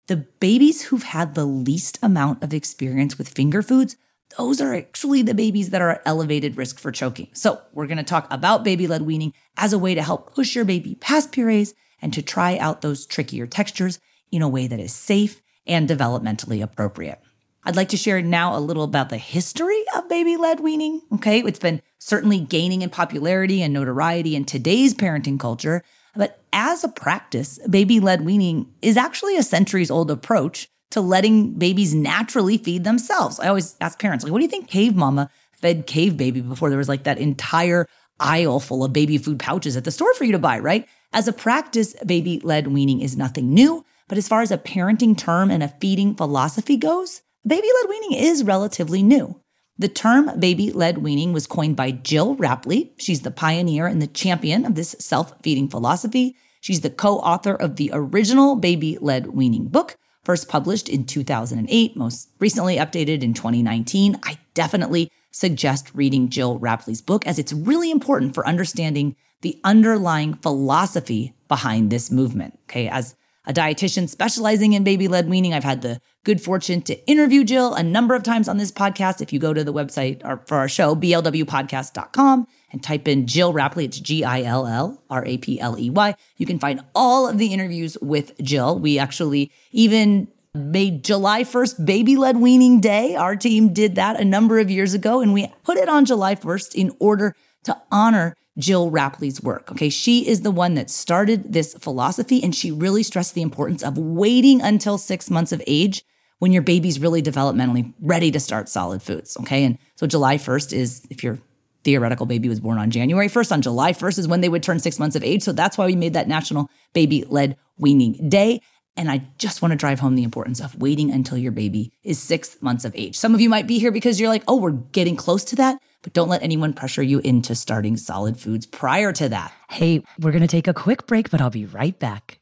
the 0.07 0.17
babies 0.17 0.83
who've 0.83 1.03
had 1.03 1.33
the 1.33 1.45
least 1.45 1.97
amount 2.01 2.43
of 2.43 2.53
experience 2.53 3.17
with 3.17 3.29
finger 3.29 3.61
foods, 3.61 3.95
those 4.37 4.59
are 4.59 4.73
actually 4.73 5.21
the 5.21 5.33
babies 5.33 5.69
that 5.69 5.81
are 5.81 5.91
at 5.91 6.01
elevated 6.05 6.57
risk 6.57 6.79
for 6.79 6.91
choking. 6.91 7.29
So, 7.33 7.61
we're 7.71 7.87
going 7.87 7.97
to 7.97 8.03
talk 8.03 8.27
about 8.31 8.63
baby 8.63 8.87
led 8.87 9.03
weaning 9.03 9.33
as 9.57 9.73
a 9.73 9.79
way 9.79 9.95
to 9.95 10.01
help 10.01 10.33
push 10.33 10.55
your 10.55 10.65
baby 10.65 10.95
past 10.95 11.31
purees 11.31 11.73
and 12.01 12.13
to 12.13 12.21
try 12.21 12.57
out 12.57 12.81
those 12.81 13.05
trickier 13.05 13.47
textures 13.47 13.99
in 14.31 14.41
a 14.41 14.49
way 14.49 14.67
that 14.67 14.79
is 14.79 14.93
safe 14.93 15.41
and 15.65 15.87
developmentally 15.87 16.61
appropriate. 16.61 17.22
I'd 17.65 17.77
like 17.77 17.89
to 17.89 17.97
share 17.97 18.21
now 18.21 18.57
a 18.57 18.59
little 18.59 18.83
about 18.83 19.09
the 19.09 19.17
history 19.17 19.83
of 19.95 20.09
baby 20.09 20.35
led 20.35 20.59
weaning. 20.59 21.01
Okay, 21.13 21.39
it's 21.39 21.59
been 21.59 21.81
certainly 21.97 22.39
gaining 22.39 22.81
in 22.81 22.89
popularity 22.89 23.61
and 23.61 23.73
notoriety 23.73 24.35
in 24.35 24.43
today's 24.43 24.93
parenting 24.93 25.39
culture, 25.39 25.83
but 26.15 26.43
as 26.51 26.83
a 26.83 26.89
practice, 26.89 27.59
baby 27.69 27.99
led 27.99 28.25
weaning 28.25 28.73
is 28.81 28.97
actually 28.97 29.37
a 29.37 29.43
centuries 29.43 29.89
old 29.89 30.11
approach 30.11 30.67
to 30.91 30.99
letting 30.99 31.53
babies 31.53 31.95
naturally 31.95 32.57
feed 32.57 32.83
themselves. 32.83 33.39
I 33.39 33.47
always 33.47 33.75
ask 33.79 33.97
parents, 33.97 34.23
like, 34.23 34.33
what 34.33 34.39
do 34.39 34.45
you 34.45 34.51
think 34.51 34.67
cave 34.67 34.95
mama 34.95 35.29
fed 35.53 35.87
cave 35.87 36.17
baby 36.17 36.41
before 36.41 36.69
there 36.69 36.77
was 36.77 36.89
like 36.89 37.03
that 37.03 37.17
entire 37.17 37.87
aisle 38.19 38.59
full 38.59 38.83
of 38.83 38.91
baby 38.91 39.17
food 39.17 39.39
pouches 39.39 39.77
at 39.77 39.85
the 39.85 39.91
store 39.91 40.13
for 40.15 40.25
you 40.25 40.33
to 40.33 40.39
buy, 40.39 40.59
right? 40.59 40.87
As 41.13 41.27
a 41.27 41.33
practice, 41.33 41.95
baby 42.05 42.41
led 42.43 42.67
weaning 42.67 42.99
is 42.99 43.15
nothing 43.15 43.53
new. 43.53 43.85
But 44.09 44.17
as 44.17 44.27
far 44.27 44.41
as 44.41 44.51
a 44.51 44.57
parenting 44.57 45.17
term 45.17 45.49
and 45.49 45.63
a 45.63 45.69
feeding 45.79 46.13
philosophy 46.13 46.75
goes, 46.75 47.21
baby 47.45 47.67
led 47.81 47.89
weaning 47.89 48.13
is 48.13 48.43
relatively 48.43 49.03
new. 49.03 49.39
The 49.77 49.87
term 49.87 50.39
baby 50.39 50.71
led 50.71 50.99
weaning 50.99 51.33
was 51.33 51.47
coined 51.47 51.75
by 51.75 51.91
Gill 51.91 52.35
Rapley. 52.35 52.91
She's 52.97 53.21
the 53.21 53.31
pioneer 53.31 53.87
and 53.87 54.01
the 54.01 54.07
champion 54.07 54.65
of 54.65 54.75
this 54.75 54.95
self 54.99 55.33
feeding 55.41 55.67
philosophy. 55.67 56.35
She's 56.61 56.81
the 56.81 56.89
co 56.89 57.17
author 57.17 57.55
of 57.55 57.75
the 57.75 57.89
original 57.91 58.55
baby 58.55 58.97
led 59.01 59.27
weaning 59.27 59.67
book, 59.67 59.97
first 60.23 60.47
published 60.47 60.87
in 60.87 61.05
2008, 61.05 61.97
most 61.97 62.29
recently 62.39 62.77
updated 62.77 63.23
in 63.23 63.33
2019. 63.33 64.19
I 64.23 64.37
definitely 64.53 65.11
suggest 65.31 65.91
reading 65.93 66.27
Gill 66.27 66.59
Rapley's 66.59 67.01
book 67.01 67.25
as 67.25 67.39
it's 67.39 67.51
really 67.51 67.89
important 67.89 68.35
for 68.35 68.47
understanding 68.47 69.15
the 69.41 69.59
underlying 69.63 70.35
philosophy 70.35 71.33
behind 71.47 71.89
this 71.89 72.09
movement. 72.11 72.59
Okay, 72.69 72.87
as 72.87 73.15
a 73.45 73.53
dietitian 73.53 74.07
specializing 74.07 74.73
in 74.73 74.83
baby 74.83 75.07
led 75.07 75.29
weaning. 75.29 75.53
I've 75.53 75.63
had 75.63 75.81
the 75.81 75.99
good 76.23 76.41
fortune 76.41 76.81
to 76.83 77.07
interview 77.07 77.43
Gill 77.43 77.73
a 77.73 77.83
number 77.83 78.15
of 78.15 78.23
times 78.23 78.47
on 78.47 78.57
this 78.57 78.71
podcast. 78.71 79.21
If 79.21 79.33
you 79.33 79.39
go 79.39 79.53
to 79.53 79.63
the 79.63 79.73
website 79.73 80.21
for 80.47 80.57
our 80.57 80.69
show, 80.69 80.95
blwpodcast.com, 80.95 82.47
and 82.71 82.83
type 82.83 83.07
in 83.07 83.25
Gill 83.25 83.53
Rapley, 83.53 83.85
it's 83.85 83.99
G 83.99 84.23
I 84.23 84.43
L 84.43 84.65
L 84.65 85.01
R 85.09 85.25
A 85.25 85.37
P 85.37 85.59
L 85.59 85.77
E 85.77 85.89
Y, 85.89 86.15
you 86.37 86.45
can 86.45 86.59
find 86.59 86.81
all 86.95 87.27
of 87.27 87.37
the 87.37 87.47
interviews 87.53 87.97
with 88.01 88.37
Gill. 88.37 88.79
We 88.79 88.97
actually 88.97 89.51
even 89.71 90.27
made 90.55 91.03
July 91.03 91.43
1st 91.43 91.85
baby 91.85 92.15
led 92.15 92.37
weaning 92.37 92.79
day. 92.79 93.15
Our 93.15 93.35
team 93.35 93.73
did 93.73 93.95
that 93.95 94.19
a 94.19 94.25
number 94.25 94.59
of 94.59 94.69
years 94.69 94.93
ago, 94.93 95.19
and 95.19 95.33
we 95.33 95.51
put 95.63 95.77
it 95.77 95.89
on 95.89 96.05
July 96.05 96.35
1st 96.35 96.75
in 96.75 96.95
order 96.99 97.35
to 97.63 97.75
honor 97.91 98.35
Gill 98.59 98.91
Rapley's 98.91 99.41
work. 99.41 99.71
Okay. 99.71 99.89
She 99.89 100.27
is 100.27 100.41
the 100.41 100.51
one 100.51 100.75
that 100.75 100.89
started 100.89 101.53
this 101.53 101.73
philosophy 101.73 102.43
and 102.43 102.55
she 102.55 102.71
really 102.71 103.03
stressed 103.03 103.33
the 103.33 103.41
importance 103.41 103.83
of 103.83 103.97
waiting 103.97 104.61
until 104.61 104.97
six 104.97 105.29
months 105.29 105.51
of 105.51 105.61
age 105.65 106.03
when 106.39 106.51
your 106.51 106.61
baby's 106.61 106.99
really 106.99 107.21
developmentally 107.21 107.93
ready 108.01 108.29
to 108.29 108.39
start 108.39 108.69
solid 108.69 109.01
foods. 109.01 109.37
Okay. 109.41 109.63
And 109.63 109.77
so 109.95 110.05
July 110.05 110.37
1st 110.37 110.73
is 110.73 111.07
if 111.09 111.23
your 111.23 111.39
theoretical 111.83 112.25
baby 112.25 112.47
was 112.47 112.59
born 112.59 112.77
on 112.77 112.91
January 112.91 113.27
1st, 113.27 113.51
on 113.51 113.61
July 113.61 113.93
1st 113.93 114.19
is 114.19 114.27
when 114.27 114.41
they 114.41 114.49
would 114.49 114.63
turn 114.63 114.79
six 114.79 114.99
months 114.99 115.15
of 115.15 115.23
age. 115.23 115.41
So 115.41 115.51
that's 115.51 115.77
why 115.77 115.85
we 115.85 115.95
made 115.95 116.13
that 116.13 116.27
National 116.27 116.69
Baby 116.93 117.25
Led 117.27 117.57
Weaning 117.77 118.29
Day. 118.29 118.61
And 118.95 119.09
I 119.09 119.25
just 119.39 119.61
want 119.61 119.71
to 119.71 119.75
drive 119.75 119.99
home 119.99 120.15
the 120.15 120.23
importance 120.23 120.61
of 120.61 120.75
waiting 120.75 121.09
until 121.09 121.37
your 121.37 121.51
baby 121.51 121.91
is 122.03 122.19
six 122.19 122.61
months 122.61 122.85
of 122.85 122.95
age. 122.95 123.15
Some 123.17 123.33
of 123.33 123.41
you 123.41 123.49
might 123.49 123.65
be 123.65 123.79
here 123.79 123.91
because 123.91 124.19
you're 124.19 124.29
like, 124.29 124.43
oh, 124.47 124.57
we're 124.57 124.71
getting 124.71 125.15
close 125.15 125.43
to 125.45 125.55
that 125.55 125.81
but 126.03 126.13
don't 126.13 126.29
let 126.29 126.43
anyone 126.43 126.73
pressure 126.73 127.01
you 127.01 127.19
into 127.19 127.55
starting 127.55 127.97
solid 127.97 128.37
foods 128.37 128.67
prior 128.67 129.11
to 129.13 129.29
that. 129.29 129.51
Hey, 129.69 130.03
we're 130.19 130.31
going 130.31 130.41
to 130.41 130.47
take 130.47 130.67
a 130.67 130.73
quick 130.73 131.07
break, 131.07 131.31
but 131.31 131.41
I'll 131.41 131.49
be 131.49 131.65
right 131.65 131.97
back. 131.97 132.39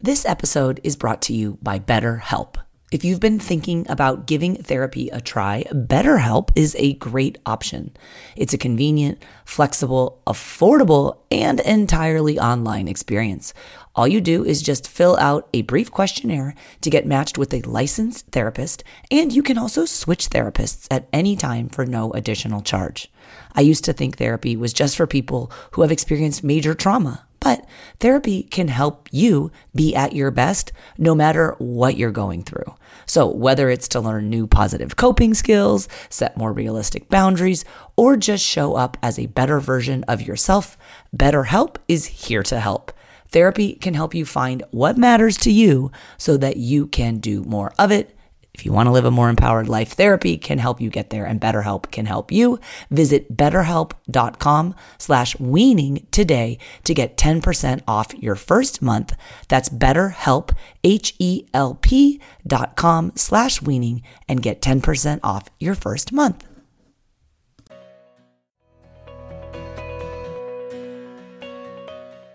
This 0.00 0.26
episode 0.26 0.80
is 0.84 0.96
brought 0.96 1.22
to 1.22 1.32
you 1.32 1.58
by 1.62 1.78
BetterHelp. 1.78 2.56
If 2.90 3.04
you've 3.04 3.20
been 3.20 3.38
thinking 3.38 3.84
about 3.90 4.26
giving 4.26 4.62
therapy 4.62 5.10
a 5.10 5.20
try, 5.20 5.64
BetterHelp 5.72 6.48
is 6.56 6.74
a 6.78 6.94
great 6.94 7.36
option. 7.44 7.94
It's 8.34 8.54
a 8.54 8.58
convenient, 8.58 9.22
flexible, 9.44 10.22
affordable, 10.26 11.18
and 11.30 11.60
entirely 11.60 12.38
online 12.38 12.88
experience. 12.88 13.52
All 13.98 14.06
you 14.06 14.20
do 14.20 14.44
is 14.44 14.62
just 14.62 14.86
fill 14.86 15.16
out 15.16 15.48
a 15.52 15.62
brief 15.62 15.90
questionnaire 15.90 16.54
to 16.82 16.88
get 16.88 17.04
matched 17.04 17.36
with 17.36 17.52
a 17.52 17.62
licensed 17.62 18.28
therapist, 18.28 18.84
and 19.10 19.32
you 19.32 19.42
can 19.42 19.58
also 19.58 19.86
switch 19.86 20.30
therapists 20.30 20.86
at 20.88 21.08
any 21.12 21.34
time 21.34 21.68
for 21.68 21.84
no 21.84 22.12
additional 22.12 22.60
charge. 22.60 23.10
I 23.56 23.62
used 23.62 23.84
to 23.86 23.92
think 23.92 24.16
therapy 24.16 24.56
was 24.56 24.72
just 24.72 24.96
for 24.96 25.08
people 25.08 25.50
who 25.72 25.82
have 25.82 25.90
experienced 25.90 26.44
major 26.44 26.74
trauma. 26.74 27.26
But 27.40 27.66
therapy 27.98 28.44
can 28.44 28.68
help 28.68 29.08
you 29.10 29.50
be 29.74 29.96
at 29.96 30.12
your 30.12 30.30
best 30.30 30.70
no 30.96 31.12
matter 31.16 31.56
what 31.58 31.96
you're 31.96 32.12
going 32.12 32.44
through. 32.44 32.76
So, 33.04 33.26
whether 33.26 33.68
it's 33.68 33.88
to 33.88 34.00
learn 34.00 34.30
new 34.30 34.46
positive 34.46 34.94
coping 34.94 35.34
skills, 35.34 35.88
set 36.08 36.36
more 36.36 36.52
realistic 36.52 37.08
boundaries, 37.08 37.64
or 37.96 38.16
just 38.16 38.44
show 38.44 38.76
up 38.76 38.96
as 39.02 39.18
a 39.18 39.26
better 39.26 39.58
version 39.58 40.04
of 40.04 40.22
yourself, 40.22 40.78
BetterHelp 41.16 41.78
is 41.88 42.06
here 42.06 42.44
to 42.44 42.60
help. 42.60 42.92
Therapy 43.30 43.74
can 43.74 43.94
help 43.94 44.14
you 44.14 44.24
find 44.24 44.62
what 44.70 44.96
matters 44.96 45.36
to 45.38 45.50
you 45.50 45.90
so 46.16 46.36
that 46.36 46.56
you 46.56 46.86
can 46.86 47.18
do 47.18 47.42
more 47.44 47.72
of 47.78 47.90
it 47.90 48.18
if 48.58 48.66
you 48.66 48.72
want 48.72 48.88
to 48.88 48.90
live 48.90 49.04
a 49.04 49.10
more 49.12 49.28
empowered 49.28 49.68
life, 49.68 49.92
therapy 49.92 50.36
can 50.36 50.58
help 50.58 50.80
you 50.80 50.90
get 50.90 51.10
there 51.10 51.24
and 51.24 51.40
BetterHelp 51.40 51.92
can 51.92 52.06
help 52.06 52.32
you. 52.32 52.58
Visit 52.90 53.36
betterhelp.com 53.36 54.74
slash 54.98 55.38
weaning 55.38 56.08
today 56.10 56.58
to 56.82 56.92
get 56.92 57.16
10% 57.16 57.82
off 57.86 58.12
your 58.14 58.34
first 58.34 58.82
month. 58.82 59.14
That's 59.46 59.68
betterhelp, 59.68 60.50
H-E-L-P 60.82 62.20
dot 62.44 62.74
com 62.74 63.12
slash 63.14 63.62
weaning 63.62 64.02
and 64.28 64.42
get 64.42 64.60
10% 64.60 65.20
off 65.22 65.48
your 65.60 65.76
first 65.76 66.12
month. 66.12 66.44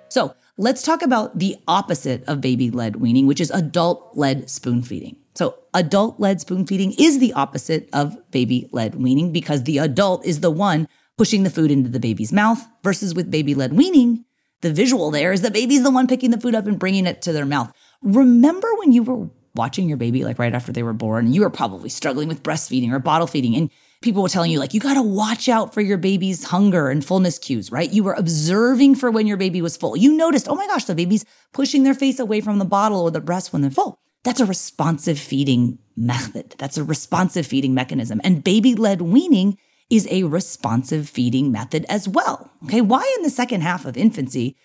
So 0.08 0.36
let's 0.58 0.84
talk 0.84 1.02
about 1.02 1.40
the 1.40 1.58
opposite 1.68 2.24
of 2.28 2.42
baby-led 2.42 2.98
weaning, 2.98 3.28
which 3.28 3.42
is 3.42 3.52
adult-led 3.52 4.50
spoon 4.50 4.82
feeding. 4.82 5.18
So, 5.36 5.56
adult 5.74 6.20
led 6.20 6.42
spoon 6.42 6.68
feeding 6.68 6.94
is 7.00 7.20
the 7.20 7.34
opposite 7.34 7.90
of 7.92 8.16
baby 8.32 8.70
led 8.72 8.96
weaning 8.96 9.32
because 9.32 9.64
the 9.64 9.80
adult 9.80 10.26
is 10.26 10.42
the 10.42 10.52
one 10.52 10.88
pushing 11.18 11.44
the 11.44 11.50
food 11.50 11.72
into 11.72 11.90
the 11.90 12.00
baby's 12.00 12.32
mouth 12.32 12.66
versus 12.84 13.14
with 13.14 13.32
baby 13.32 13.56
led 13.56 13.74
weaning, 13.74 14.26
the 14.62 14.72
visual 14.72 15.12
there 15.12 15.32
is 15.32 15.42
the 15.42 15.52
baby's 15.52 15.84
the 15.84 15.92
one 15.92 16.08
picking 16.08 16.32
the 16.32 16.40
food 16.40 16.56
up 16.56 16.66
and 16.66 16.80
bringing 16.80 17.06
it 17.06 17.22
to 17.24 17.34
their 17.34 17.46
mouth. 17.46 17.72
Remember 18.02 18.68
when 18.78 18.92
you 18.92 19.04
were 19.04 19.30
watching 19.56 19.88
your 19.88 19.98
baby 19.98 20.24
like 20.24 20.40
right 20.40 20.54
after 20.54 20.72
they 20.72 20.84
were 20.84 20.94
born, 20.94 21.34
you 21.34 21.42
were 21.42 21.50
probably 21.50 21.90
struggling 21.90 22.28
with 22.28 22.44
breastfeeding 22.44 22.92
or 22.92 23.00
bottle 23.00 23.28
feeding 23.28 23.56
and 23.56 23.70
people 24.04 24.22
were 24.22 24.30
telling 24.30 24.52
you 24.52 24.60
like 24.60 24.74
you 24.74 24.80
got 24.80 24.96
to 24.96 25.02
watch 25.02 25.50
out 25.50 25.74
for 25.74 25.82
your 25.82 25.98
baby's 25.98 26.44
hunger 26.44 26.90
and 26.90 27.04
fullness 27.04 27.40
cues, 27.40 27.72
right? 27.72 27.92
You 27.92 28.04
were 28.04 28.14
observing 28.14 28.96
for 28.96 29.10
when 29.10 29.26
your 29.26 29.38
baby 29.38 29.62
was 29.62 29.78
full. 29.78 29.98
You 29.98 30.14
noticed, 30.14 30.48
"Oh 30.48 30.56
my 30.56 30.68
gosh, 30.68 30.86
the 30.86 30.96
baby's 30.96 31.26
pushing 31.54 31.84
their 31.84 31.94
face 31.94 32.20
away 32.20 32.42
from 32.42 32.60
the 32.60 32.66
bottle 32.66 33.02
or 33.02 33.12
the 33.12 33.22
breast 33.22 33.52
when 33.52 33.62
they're 33.62 33.72
full." 33.72 33.98
That's 34.24 34.40
a 34.40 34.46
responsive 34.46 35.20
feeding 35.20 35.80
method. 35.98 36.56
That's 36.58 36.78
a 36.78 36.84
responsive 36.84 37.46
feeding 37.46 37.74
mechanism. 37.74 38.22
And 38.24 38.44
baby 38.44 38.76
led 38.76 39.02
weaning 39.02 39.58
is 39.90 40.08
a 40.10 40.24
responsive 40.24 41.10
feeding 41.10 41.52
method 41.52 41.86
as 41.90 42.08
well. 42.08 42.52
Okay. 42.66 42.82
Why 42.82 43.12
in 43.18 43.24
the 43.24 43.30
second 43.30 43.62
half 43.62 43.86
of 43.86 43.98
infancy 43.98 44.56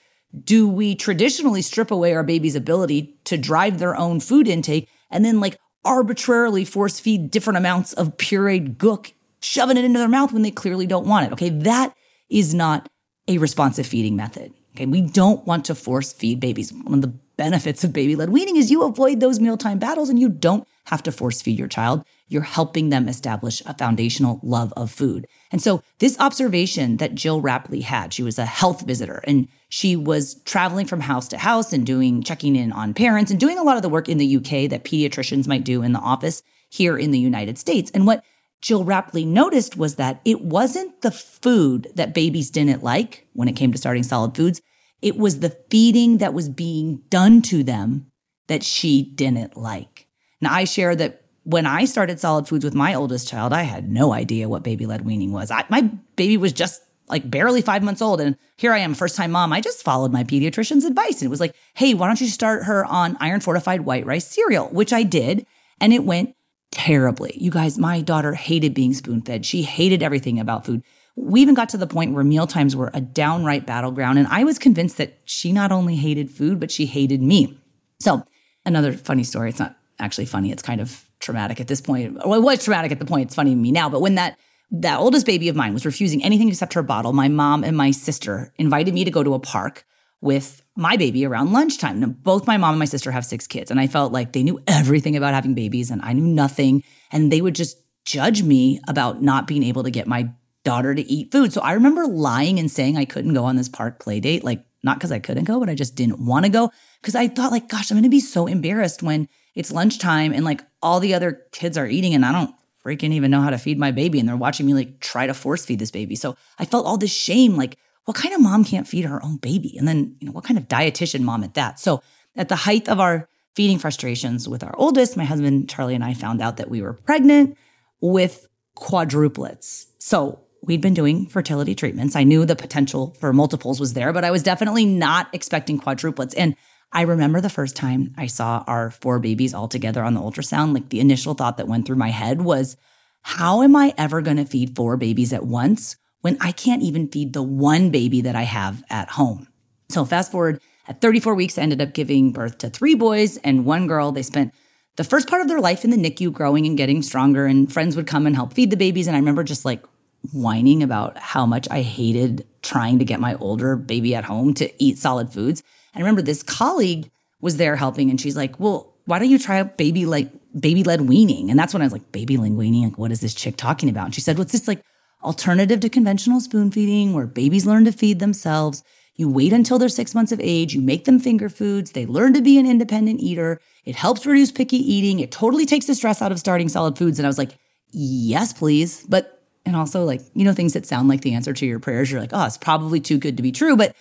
do 0.45 0.69
we 0.69 0.95
traditionally 0.95 1.63
strip 1.63 1.91
away 1.91 2.15
our 2.15 2.23
baby's 2.23 2.55
ability 2.55 3.19
to 3.25 3.37
drive 3.37 3.79
their 3.79 3.97
own 3.97 4.21
food 4.21 4.47
intake 4.47 4.89
and 5.11 5.25
then 5.25 5.41
like 5.41 5.59
arbitrarily 5.85 6.65
force 6.65 7.01
feed 7.01 7.31
different 7.31 7.57
amounts 7.57 7.93
of 7.95 8.17
pureed 8.17 8.77
gook, 8.77 9.13
shoving 9.41 9.77
it 9.77 9.85
into 9.85 9.99
their 9.99 10.09
mouth 10.09 10.33
when 10.33 10.43
they 10.43 10.51
clearly 10.51 10.87
don't 10.87 11.07
want 11.07 11.27
it? 11.27 11.33
Okay. 11.33 11.51
That 11.51 11.95
is 12.29 12.55
not 12.55 12.89
a 13.27 13.39
responsive 13.39 13.87
feeding 13.87 14.17
method. 14.17 14.53
Okay. 14.75 14.87
We 14.87 15.01
don't 15.01 15.47
want 15.47 15.65
to 15.67 15.75
force 15.75 16.13
feed 16.13 16.41
babies. 16.41 16.73
One 16.73 16.95
of 16.95 17.03
the 17.03 17.15
benefits 17.39 17.85
of 17.85 17.93
baby 17.93 18.17
led 18.17 18.29
weaning 18.29 18.57
is 18.57 18.71
you 18.71 18.83
avoid 18.83 19.21
those 19.21 19.41
mealtime 19.41 19.79
battles 19.79 20.11
and 20.11 20.19
you 20.19 20.29
don't 20.29 20.67
have 20.87 21.03
to 21.05 21.13
force 21.13 21.41
feed 21.41 21.59
your 21.59 21.69
child. 21.69 22.05
You're 22.27 22.43
helping 22.43 22.91
them 22.91 23.09
establish 23.09 23.63
a 23.65 23.75
foundational 23.75 24.41
love 24.43 24.73
of 24.77 24.91
food. 24.91 25.27
And 25.51 25.63
so, 25.63 25.83
this 25.99 26.19
observation 26.19 26.99
that 26.99 27.15
Gill 27.15 27.41
Rapley 27.41 27.83
had, 27.83 28.13
she 28.13 28.23
was 28.23 28.39
a 28.39 28.45
health 28.45 28.83
visitor 28.83 29.23
and 29.25 29.49
she 29.71 29.97
was 29.97 30.35
traveling 30.43 30.87
from 30.87 31.01
house 31.01 31.29
to 31.29 31.39
house 31.39 31.73
and 31.73 31.87
doing 31.87 32.23
checking 32.23 32.57
in 32.57 32.73
on 32.73 32.93
parents 32.93 33.31
and 33.31 33.41
doing 33.41 33.59
a 33.59 33.63
lot 33.63 33.77
of 33.77 33.83
the 33.83 33.89
work 33.89 34.09
in 34.09 34.19
the 34.19 34.37
UK 34.37 34.69
that 34.71 34.85
pediatricians 34.85 35.47
might 35.47 35.65
do 35.65 35.83
in 35.83 35.93
the 35.93 36.01
office 36.01 36.43
here 36.69 36.99
in 36.99 37.13
the 37.13 37.19
United 37.19 37.57
States. 37.57 37.91
And 37.93 38.07
what 38.07 38.25
Gill 38.61 38.85
Rapley 38.85 39.27
noticed 39.27 39.77
was 39.77 39.97
that 39.97 40.21
it 40.25 40.41
wasn't 40.41 41.03
the 41.03 41.11
food 41.11 41.89
that 41.95 42.15
babies 42.15 42.51
didn't 42.51 42.83
like 42.83 43.27
when 43.33 43.49
it 43.49 43.57
came 43.57 43.73
to 43.73 43.79
starting 43.79 44.03
solid 44.03 44.37
foods. 44.37 44.61
It 45.01 45.17
was 45.17 45.41
the 45.41 45.57
feeding 45.71 46.19
that 46.19 46.35
was 46.35 46.49
being 46.49 47.03
done 47.09 47.41
to 47.43 47.63
them 47.63 48.11
that 48.49 48.65
she 48.65 49.03
didn't 49.03 49.57
like. 49.57 50.09
Now, 50.41 50.53
I 50.53 50.65
share 50.65 50.97
that 50.97 51.23
when 51.45 51.67
I 51.67 51.85
started 51.85 52.21
solid 52.21 52.49
foods 52.49 52.65
with 52.65 52.75
my 52.75 52.95
oldest 52.95 53.29
child, 53.29 53.53
I 53.53 53.63
had 53.63 53.89
no 53.89 54.13
idea 54.13 54.49
what 54.49 54.63
baby 54.63 54.87
led 54.87 55.05
weaning 55.05 55.33
was. 55.33 55.51
I, 55.51 55.65
my 55.69 55.83
baby 56.17 56.37
was 56.37 56.53
just 56.53 56.83
like 57.09 57.31
barely 57.31 57.63
five 57.63 57.83
months 57.83 58.03
old. 58.03 58.21
And 58.21 58.37
here 58.57 58.73
I 58.73 58.79
am, 58.79 58.95
first 58.95 59.17
time 59.17 59.31
mom. 59.31 59.53
I 59.53 59.61
just 59.61 59.83
followed 59.83 60.13
my 60.13 60.25
pediatrician's 60.25 60.85
advice. 60.85 61.21
And 61.21 61.23
it 61.23 61.31
was 61.31 61.41
like, 61.41 61.55
hey, 61.75 61.95
why 61.95 62.07
don't 62.07 62.21
you 62.21 62.27
start 62.27 62.65
her 62.65 62.85
on 62.85 63.17
iron 63.21 63.41
fortified 63.41 63.83
white 63.83 64.05
rice 64.05 64.27
cereal, 64.27 64.69
which 64.69 64.93
I 64.93 65.05
did. 65.05 65.47
And 65.81 65.93
it 65.93 66.05
went 66.05 66.35
terribly. 66.71 67.37
You 67.37 67.51
guys, 67.51 67.79
my 67.79 68.01
daughter 68.01 68.35
hated 68.35 68.75
being 68.75 68.95
spoon 68.95 69.23
fed. 69.23 69.45
She 69.47 69.63
hated 69.63 70.03
everything 70.03 70.39
about 70.39 70.67
food. 70.67 70.83
We 71.17 71.41
even 71.41 71.55
got 71.55 71.71
to 71.71 71.77
the 71.77 71.87
point 71.87 72.13
where 72.15 72.23
meal 72.23 72.47
times 72.47 72.77
were 72.77 72.91
a 72.95 73.01
downright 73.01 73.67
battleground. 73.67 74.19
And 74.19 74.29
I 74.29 74.45
was 74.45 74.59
convinced 74.59 74.99
that 74.99 75.19
she 75.25 75.53
not 75.53 75.73
only 75.73 75.97
hated 75.97 76.31
food, 76.31 76.61
but 76.61 76.71
she 76.71 76.87
hated 76.87 77.21
me. 77.21 77.59
So, 78.01 78.23
another 78.65 78.93
funny 78.93 79.25
story. 79.25 79.49
It's 79.49 79.59
not 79.59 79.77
actually 79.99 80.27
funny, 80.27 80.53
it's 80.53 80.63
kind 80.63 80.81
of 80.81 81.05
traumatic 81.19 81.61
at 81.61 81.67
this 81.67 81.81
point. 81.81 82.15
Well, 82.25 82.39
it 82.39 82.43
was 82.43 82.63
traumatic 82.63 82.93
at 82.93 83.01
the 83.01 83.05
point. 83.05 83.27
It's 83.27 83.35
funny 83.35 83.51
to 83.51 83.57
me 83.57 83.73
now. 83.73 83.89
But 83.89 84.01
when 84.01 84.15
that 84.15 84.39
that 84.71 84.99
oldest 84.99 85.27
baby 85.27 85.49
of 85.49 85.57
mine 85.57 85.73
was 85.73 85.87
refusing 85.87 86.23
anything 86.23 86.49
except 86.49 86.75
her 86.75 86.83
bottle, 86.83 87.13
my 87.13 87.29
mom 87.29 87.65
and 87.65 87.77
my 87.77 87.91
sister 87.91 88.53
invited 88.59 88.93
me 88.95 89.05
to 89.05 89.11
go 89.11 89.23
to 89.23 89.35
a 89.35 89.39
park 89.39 89.87
with 90.21 90.63
my 90.77 90.97
baby 90.97 91.25
around 91.25 91.53
lunchtime. 91.53 92.01
Now, 92.01 92.09
both 92.09 92.47
my 92.47 92.57
mom 92.57 92.71
and 92.71 92.79
my 92.79 92.85
sister 92.85 93.11
have 93.11 93.25
six 93.25 93.47
kids, 93.47 93.71
and 93.71 93.81
I 93.81 93.87
felt 93.87 94.13
like 94.13 94.33
they 94.33 94.43
knew 94.43 94.61
everything 94.67 95.17
about 95.17 95.35
having 95.35 95.55
babies, 95.55 95.91
and 95.91 96.01
I 96.03 96.13
knew 96.13 96.27
nothing. 96.27 96.83
And 97.13 97.31
they 97.31 97.41
would 97.41 97.55
just 97.55 97.79
judge 98.05 98.43
me 98.43 98.81
about 98.89 99.23
not 99.23 99.47
being 99.47 99.63
able 99.63 99.83
to 99.85 99.91
get 99.91 100.07
my 100.07 100.31
daughter 100.65 100.95
to 100.95 101.03
eat 101.11 101.31
food. 101.31 101.53
So 101.53 101.61
I 101.61 101.73
remember 101.73 102.07
lying 102.07 102.59
and 102.59 102.71
saying 102.71 102.97
I 102.97 103.05
couldn't 103.05 103.35
go 103.35 103.45
on 103.45 103.57
this 103.57 103.69
park 103.69 104.01
play 104.01 104.21
date, 104.21 104.45
like 104.45 104.65
not 104.83 104.99
because 104.99 105.13
I 105.13 105.19
couldn't 105.19 105.45
go, 105.45 105.61
but 105.61 105.69
I 105.69 105.75
just 105.75 105.95
didn't 105.95 106.25
want 106.25 106.45
to 106.45 106.51
go 106.51 106.71
because 107.01 107.15
I 107.15 107.29
thought 107.29 107.53
like, 107.53 107.69
gosh, 107.69 107.91
I'm 107.91 107.97
going 107.97 108.03
to 108.05 108.09
be 108.09 108.21
so 108.21 108.47
embarrassed 108.47 109.03
when 109.03 109.29
it's 109.55 109.73
lunchtime 109.73 110.33
and 110.33 110.45
like 110.45 110.63
all 110.83 111.01
the 111.01 111.15
other 111.15 111.47
kids 111.53 111.77
are 111.77 111.87
eating 111.87 112.15
and 112.15 112.25
I 112.25 112.33
don't 112.33 112.55
freaking 112.85 113.13
even 113.13 113.31
know 113.31 113.41
how 113.41 113.51
to 113.51 113.59
feed 113.59 113.79
my 113.79 113.91
baby 113.91 114.21
and 114.21 114.29
they're 114.29 114.37
watching 114.37 114.67
me 114.67 114.75
like 114.75 115.01
try 115.01 115.27
to 115.27 115.35
force 115.35 115.65
feed 115.65 115.79
this 115.79 115.91
baby. 115.91 116.17
So 116.17 116.37
I 116.59 116.65
felt 116.65 116.87
all 116.87 116.97
this 116.97 117.13
shame 117.13 117.57
like 117.57 117.77
what 118.09 118.17
kind 118.17 118.35
of 118.35 118.41
mom 118.41 118.65
can't 118.65 118.89
feed 118.89 119.05
her 119.05 119.23
own 119.23 119.37
baby? 119.37 119.77
And 119.77 119.87
then, 119.87 120.17
you 120.19 120.27
know, 120.27 120.33
what 120.33 120.45
kind 120.45 120.57
of 120.57 120.67
dietitian 120.67 121.21
mom 121.21 121.45
at 121.45 121.53
that? 121.53 121.79
So 121.79 122.03
at 122.37 122.49
the 122.49 122.57
height 122.57 122.89
of 122.89 123.01
our 123.01 123.29
feeding 123.55 123.79
frustrations 123.79 124.49
with 124.49 124.65
our 124.65 124.75
oldest, 124.79 125.15
my 125.15 125.27
husband 125.27 125.69
Charlie 125.69 125.95
and 125.95 126.03
I 126.03 126.15
found 126.15 126.41
out 126.41 126.57
that 126.57 126.71
we 126.71 126.81
were 126.81 126.95
pregnant 126.95 127.59
with 128.01 128.49
quadruplets. 128.79 129.89
So 129.99 130.41
we'd 130.63 130.81
been 130.81 130.95
doing 130.95 131.27
fertility 131.27 131.75
treatments. 131.75 132.17
I 132.17 132.25
knew 132.25 132.47
the 132.47 132.57
potential 132.57 133.15
for 133.21 133.35
multiples 133.35 133.79
was 133.79 133.93
there, 133.93 134.15
but 134.15 134.25
I 134.25 134.31
was 134.31 134.43
definitely 134.43 134.87
not 134.87 135.29
expecting 135.35 135.79
quadruplets. 135.79 136.33
And 136.35 136.57
I 136.93 137.03
remember 137.03 137.43
the 137.43 137.51
first 137.51 137.77
time 137.77 138.15
I 138.17 138.29
saw 138.29 138.65
our 138.67 138.91
four 138.91 139.19
babies 139.19 139.53
all 139.53 139.69
together 139.69 140.03
on 140.03 140.15
the 140.15 140.23
ultrasound, 140.23 140.73
like 140.73 140.89
the 140.89 141.01
initial 141.01 141.35
thought 141.35 141.59
that 141.59 141.69
went 141.69 141.85
through 141.85 141.97
my 141.97 142.09
head 142.09 142.41
was, 142.41 142.79
how 143.21 143.61
am 143.61 143.77
I 143.77 143.93
ever 143.99 144.23
going 144.23 144.39
to 144.39 144.47
feed 144.47 144.77
four 144.77 144.97
babies 144.97 145.35
at 145.35 145.45
once 145.45 145.97
when 146.23 146.37
I 146.41 146.53
can't 146.53 146.83
even 146.83 147.09
feed 147.09 147.33
the 147.33 147.43
one 147.43 147.91
baby 147.91 148.21
that 148.23 148.37
I 148.37 148.43
have 148.43 148.83
at 148.91 149.11
home? 149.11 149.49
So 149.89 150.05
fast 150.05 150.33
forward 150.33 150.61
at 150.89 151.01
34 151.01 151.35
weeks, 151.35 151.59
I 151.59 151.63
ended 151.63 151.83
up 151.83 151.93
giving 151.93 152.33
birth 152.33 152.59
to 152.59 152.71
three 152.71 152.95
boys 152.95 153.37
and 153.39 153.65
one 153.65 153.87
girl. 153.87 154.11
They 154.11 154.23
spent 154.23 154.55
the 154.97 155.05
first 155.05 155.29
part 155.29 155.43
of 155.43 155.49
their 155.49 155.61
life 155.61 155.85
in 155.85 155.91
the 155.91 155.97
NICU 155.97 156.33
growing 156.33 156.67
and 156.67 156.77
getting 156.77 157.03
stronger, 157.03 157.47
and 157.47 157.73
friends 157.73 157.95
would 157.95 158.07
come 158.07 158.27
and 158.27 158.35
help 158.35 158.55
feed 158.55 158.71
the 158.71 158.77
babies. 158.77 159.07
And 159.07 159.15
I 159.15 159.19
remember 159.19 159.45
just 159.45 159.65
like 159.65 159.85
whining 160.33 160.83
about 160.83 161.17
how 161.19 161.47
much 161.47 161.69
I 161.71 161.83
hated 161.83 162.47
trying 162.63 162.99
to 162.99 163.05
get 163.05 163.21
my 163.21 163.35
older 163.37 163.77
baby 163.77 164.15
at 164.15 164.25
home 164.25 164.55
to 164.55 164.83
eat 164.83 164.99
solid 164.99 165.33
foods. 165.33 165.63
And 165.95 166.03
I 166.03 166.05
remember 166.05 166.23
this 166.23 166.43
colleague 166.43 167.11
was 167.41 167.57
there 167.57 167.77
helping 167.77 168.11
and 168.11 168.21
she's 168.21 168.37
like, 168.37 168.59
"Well, 168.59 168.95
why 169.05 169.19
don't 169.19 169.31
you 169.31 169.39
try 169.39 169.63
baby 169.63 170.07
like 170.07 170.31
baby 170.59 170.83
led 170.83 171.03
weaning?" 171.03 171.51
And 171.51 171.59
that's 171.59 171.73
when 171.73 171.83
I 171.83 171.87
was 171.87 171.93
like, 171.93 172.11
"Baby 172.11 172.37
led 172.37 172.53
weaning? 172.53 172.85
Like 172.85 172.99
what 172.99 173.13
is 173.13 173.21
this 173.21 173.35
chick 173.35 173.57
talking 173.57 173.89
about?" 173.89 174.07
And 174.07 174.15
she 174.15 174.21
said, 174.21 174.39
"What's 174.39 174.53
well, 174.53 174.59
this 174.59 174.69
like 174.69 174.83
alternative 175.23 175.81
to 175.81 175.89
conventional 175.89 176.41
spoon 176.41 176.71
feeding 176.71 177.13
where 177.13 177.27
babies 177.27 177.67
learn 177.67 177.85
to 177.85 177.93
feed 177.93 178.21
themselves. 178.21 178.83
You 179.17 179.29
wait 179.29 179.53
until 179.53 179.79
they're 179.79 179.89
six 179.89 180.15
months 180.15 180.31
of 180.31 180.41
age, 180.41 180.75
you 180.75 180.81
make 180.81 181.05
them 181.05 181.19
finger 181.19 181.49
foods, 181.49 181.91
they 181.91 182.07
learn 182.07 182.35
to 182.35 182.41
be 182.41 182.57
an 182.59 182.67
independent 182.67 183.21
eater. 183.21 183.61
It 183.85 183.97
helps 183.97 184.25
reduce 184.25 184.53
picky 184.53 184.77
eating. 184.77 185.19
It 185.19 185.33
totally 185.33 185.67
takes 185.67 185.87
the 185.87 185.95
stress 185.95 186.23
out 186.23 186.31
of 186.31 186.39
starting 186.39 186.69
solid 186.69 186.97
foods. 186.97 187.19
And 187.19 187.27
I 187.27 187.29
was 187.29 187.39
like, 187.39 187.51
yes, 187.91 188.53
please. 188.53 189.05
But, 189.09 189.43
and 189.67 189.75
also 189.75 190.05
like, 190.05 190.21
you 190.35 190.45
know, 190.45 190.53
things 190.53 190.75
that 190.75 190.87
sound 190.87 191.09
like 191.09 191.23
the 191.23 191.35
answer 191.35 191.53
to 191.53 191.67
your 191.67 191.81
prayers, 191.81 192.11
you're 192.11 192.21
like, 192.21 192.31
oh, 192.33 192.45
it's 192.45 192.59
probably 192.59 193.01
too 193.01 193.19
good 193.19 193.37
to 193.39 193.43
be 193.43 193.51
true. 193.51 193.77
But 193.77 193.97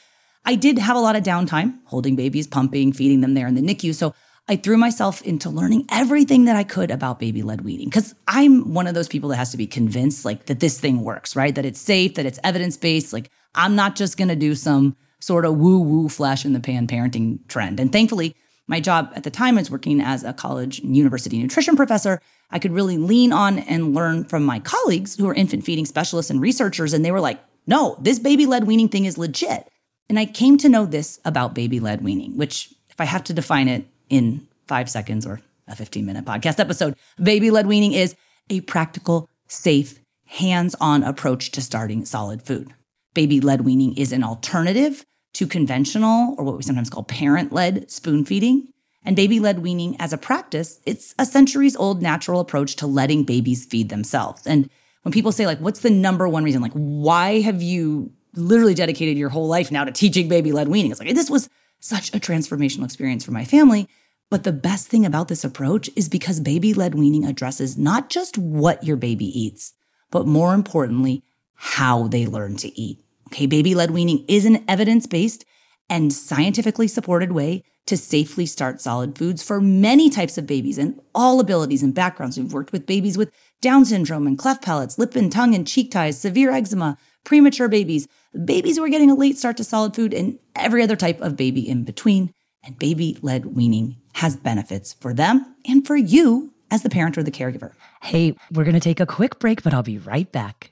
I 0.45 0.55
did 0.55 0.77
have 0.77 0.95
a 0.95 0.99
lot 0.99 1.15
of 1.15 1.23
downtime 1.23 1.79
holding 1.85 2.15
babies, 2.15 2.45
pumping, 2.45 2.93
feeding 2.93 3.21
them 3.21 3.33
there 3.33 3.47
in 3.47 3.55
the 3.55 3.61
NICU. 3.61 3.95
So 3.95 4.13
I 4.49 4.55
threw 4.55 4.77
myself 4.77 5.21
into 5.23 5.49
learning 5.49 5.87
everything 5.91 6.45
that 6.45 6.55
I 6.55 6.63
could 6.63 6.89
about 6.89 7.19
baby 7.19 7.41
led 7.41 7.61
weaning 7.61 7.89
because 7.89 8.15
I'm 8.27 8.73
one 8.73 8.87
of 8.87 8.93
those 8.93 9.09
people 9.09 9.29
that 9.29 9.35
has 9.35 9.51
to 9.51 9.57
be 9.57 9.67
convinced 9.67 10.23
like 10.23 10.45
that 10.45 10.61
this 10.61 10.79
thing 10.79 11.03
works, 11.03 11.35
right? 11.35 11.53
That 11.53 11.65
it's 11.65 11.81
safe, 11.81 12.15
that 12.15 12.25
it's 12.25 12.39
evidence 12.45 12.77
based. 12.77 13.11
Like 13.11 13.29
I'm 13.55 13.75
not 13.75 13.97
just 13.97 14.17
going 14.17 14.29
to 14.29 14.35
do 14.35 14.55
some 14.55 14.95
sort 15.19 15.43
of 15.43 15.57
woo 15.57 15.79
woo 15.79 16.07
flash 16.07 16.45
in 16.45 16.53
the 16.53 16.61
pan 16.61 16.87
parenting 16.87 17.45
trend. 17.49 17.79
And 17.79 17.91
thankfully, 17.91 18.35
my 18.67 18.79
job 18.79 19.11
at 19.15 19.23
the 19.23 19.31
time 19.31 19.55
was 19.55 19.69
working 19.69 19.99
as 19.99 20.23
a 20.23 20.31
college 20.31 20.79
university 20.79 21.41
nutrition 21.41 21.75
professor. 21.75 22.21
I 22.49 22.59
could 22.59 22.71
really 22.71 22.97
lean 22.97 23.33
on 23.33 23.59
and 23.59 23.93
learn 23.93 24.23
from 24.23 24.45
my 24.45 24.59
colleagues 24.59 25.17
who 25.17 25.27
are 25.27 25.33
infant 25.33 25.65
feeding 25.65 25.85
specialists 25.85 26.29
and 26.31 26.39
researchers. 26.39 26.93
And 26.93 27.03
they 27.03 27.11
were 27.11 27.19
like, 27.19 27.43
no, 27.65 27.97
this 27.99 28.19
baby 28.19 28.45
led 28.45 28.65
weaning 28.65 28.87
thing 28.87 29.03
is 29.03 29.17
legit. 29.17 29.67
And 30.07 30.17
I 30.17 30.25
came 30.25 30.57
to 30.59 30.69
know 30.69 30.85
this 30.85 31.19
about 31.25 31.53
baby 31.53 31.81
led 31.81 32.01
weaning, 32.01 32.37
which, 32.37 32.73
if 32.89 33.01
I 33.01 33.05
have 33.05 33.25
to 33.25 33.33
define 33.33 33.67
it 33.67 33.85
in 34.09 34.47
five 34.67 34.89
seconds 34.89 35.25
or 35.25 35.41
a 35.67 35.75
15 35.75 36.05
minute 36.05 36.25
podcast 36.25 36.59
episode, 36.59 36.95
baby 37.21 37.51
led 37.51 37.67
weaning 37.67 37.93
is 37.93 38.15
a 38.49 38.61
practical, 38.61 39.29
safe, 39.47 39.99
hands 40.25 40.75
on 40.79 41.03
approach 41.03 41.51
to 41.51 41.61
starting 41.61 42.05
solid 42.05 42.41
food. 42.41 42.73
Baby 43.13 43.41
led 43.41 43.61
weaning 43.61 43.95
is 43.97 44.11
an 44.11 44.23
alternative 44.23 45.05
to 45.33 45.47
conventional 45.47 46.35
or 46.37 46.43
what 46.43 46.57
we 46.57 46.63
sometimes 46.63 46.89
call 46.89 47.03
parent 47.03 47.51
led 47.51 47.89
spoon 47.91 48.25
feeding. 48.25 48.69
And 49.03 49.15
baby 49.15 49.39
led 49.39 49.59
weaning 49.59 49.95
as 49.99 50.11
a 50.11 50.17
practice, 50.17 50.79
it's 50.85 51.15
a 51.17 51.25
centuries 51.25 51.75
old 51.75 52.01
natural 52.01 52.39
approach 52.39 52.75
to 52.77 52.87
letting 52.87 53.23
babies 53.23 53.65
feed 53.65 53.89
themselves. 53.89 54.45
And 54.45 54.69
when 55.03 55.13
people 55.13 55.31
say, 55.31 55.45
like, 55.45 55.59
what's 55.59 55.79
the 55.79 55.89
number 55.89 56.27
one 56.27 56.43
reason? 56.43 56.61
Like, 56.61 56.73
why 56.73 57.39
have 57.39 57.61
you 57.61 58.11
literally 58.37 58.73
dedicated 58.73 59.17
your 59.17 59.29
whole 59.29 59.47
life 59.47 59.71
now 59.71 59.83
to 59.83 59.91
teaching 59.91 60.27
baby 60.27 60.51
led 60.51 60.67
weaning. 60.67 60.91
It's 60.91 60.99
like, 60.99 61.13
this 61.13 61.29
was 61.29 61.49
such 61.79 62.13
a 62.13 62.19
transformational 62.19 62.85
experience 62.85 63.23
for 63.23 63.31
my 63.31 63.45
family. 63.45 63.87
But 64.29 64.43
the 64.43 64.51
best 64.51 64.87
thing 64.87 65.05
about 65.05 65.27
this 65.29 65.43
approach 65.43 65.89
is 65.95 66.09
because 66.09 66.39
baby 66.39 66.73
led 66.73 66.95
weaning 66.95 67.25
addresses 67.25 67.77
not 67.77 68.09
just 68.09 68.37
what 68.37 68.83
your 68.83 68.97
baby 68.97 69.25
eats, 69.25 69.73
but 70.11 70.27
more 70.27 70.53
importantly, 70.53 71.23
how 71.53 72.07
they 72.07 72.25
learn 72.25 72.57
to 72.57 72.79
eat. 72.79 72.99
Okay, 73.27 73.45
baby 73.45 73.73
led 73.73 73.91
weaning 73.91 74.25
is 74.27 74.45
an 74.45 74.63
evidence 74.67 75.07
based 75.07 75.45
and 75.89 76.11
scientifically 76.11 76.87
supported 76.87 77.31
way 77.31 77.63
to 77.85 77.95
safely 77.95 78.45
start 78.45 78.81
solid 78.81 79.17
foods 79.17 79.41
for 79.41 79.61
many 79.61 80.09
types 80.09 80.37
of 80.37 80.45
babies 80.45 80.77
and 80.77 80.99
all 81.15 81.39
abilities 81.39 81.81
and 81.81 81.93
backgrounds. 81.93 82.37
We've 82.37 82.51
worked 82.51 82.73
with 82.73 82.85
babies 82.85 83.17
with 83.17 83.31
Down 83.61 83.85
syndrome 83.85 84.27
and 84.27 84.37
cleft 84.37 84.63
palates, 84.63 84.99
lip 84.99 85.15
and 85.15 85.31
tongue 85.31 85.55
and 85.55 85.65
cheek 85.65 85.91
ties, 85.91 86.19
severe 86.19 86.51
eczema, 86.51 86.97
premature 87.27 87.67
babies, 87.67 88.07
babies 88.45 88.77
who 88.77 88.83
are 88.85 88.89
getting 88.89 89.11
a 89.11 89.15
late 89.15 89.37
start 89.37 89.57
to 89.57 89.63
solid 89.63 89.93
food, 89.93 90.13
and 90.13 90.39
every 90.55 90.81
other 90.81 90.95
type 90.95 91.19
of 91.19 91.35
baby 91.35 91.67
in 91.67 91.83
between. 91.83 92.31
And 92.63 92.79
baby 92.79 93.17
led 93.21 93.45
weaning 93.45 93.97
has 94.13 94.37
benefits 94.37 94.93
for 94.93 95.13
them 95.13 95.55
and 95.67 95.85
for 95.85 95.97
you 95.97 96.53
as 96.71 96.83
the 96.83 96.89
parent 96.89 97.17
or 97.17 97.23
the 97.23 97.31
caregiver. 97.31 97.73
Hey, 98.01 98.35
we're 98.51 98.63
going 98.63 98.73
to 98.73 98.79
take 98.79 99.01
a 99.01 99.05
quick 99.05 99.39
break, 99.39 99.61
but 99.61 99.73
I'll 99.73 99.83
be 99.83 99.97
right 99.97 100.31
back. 100.31 100.71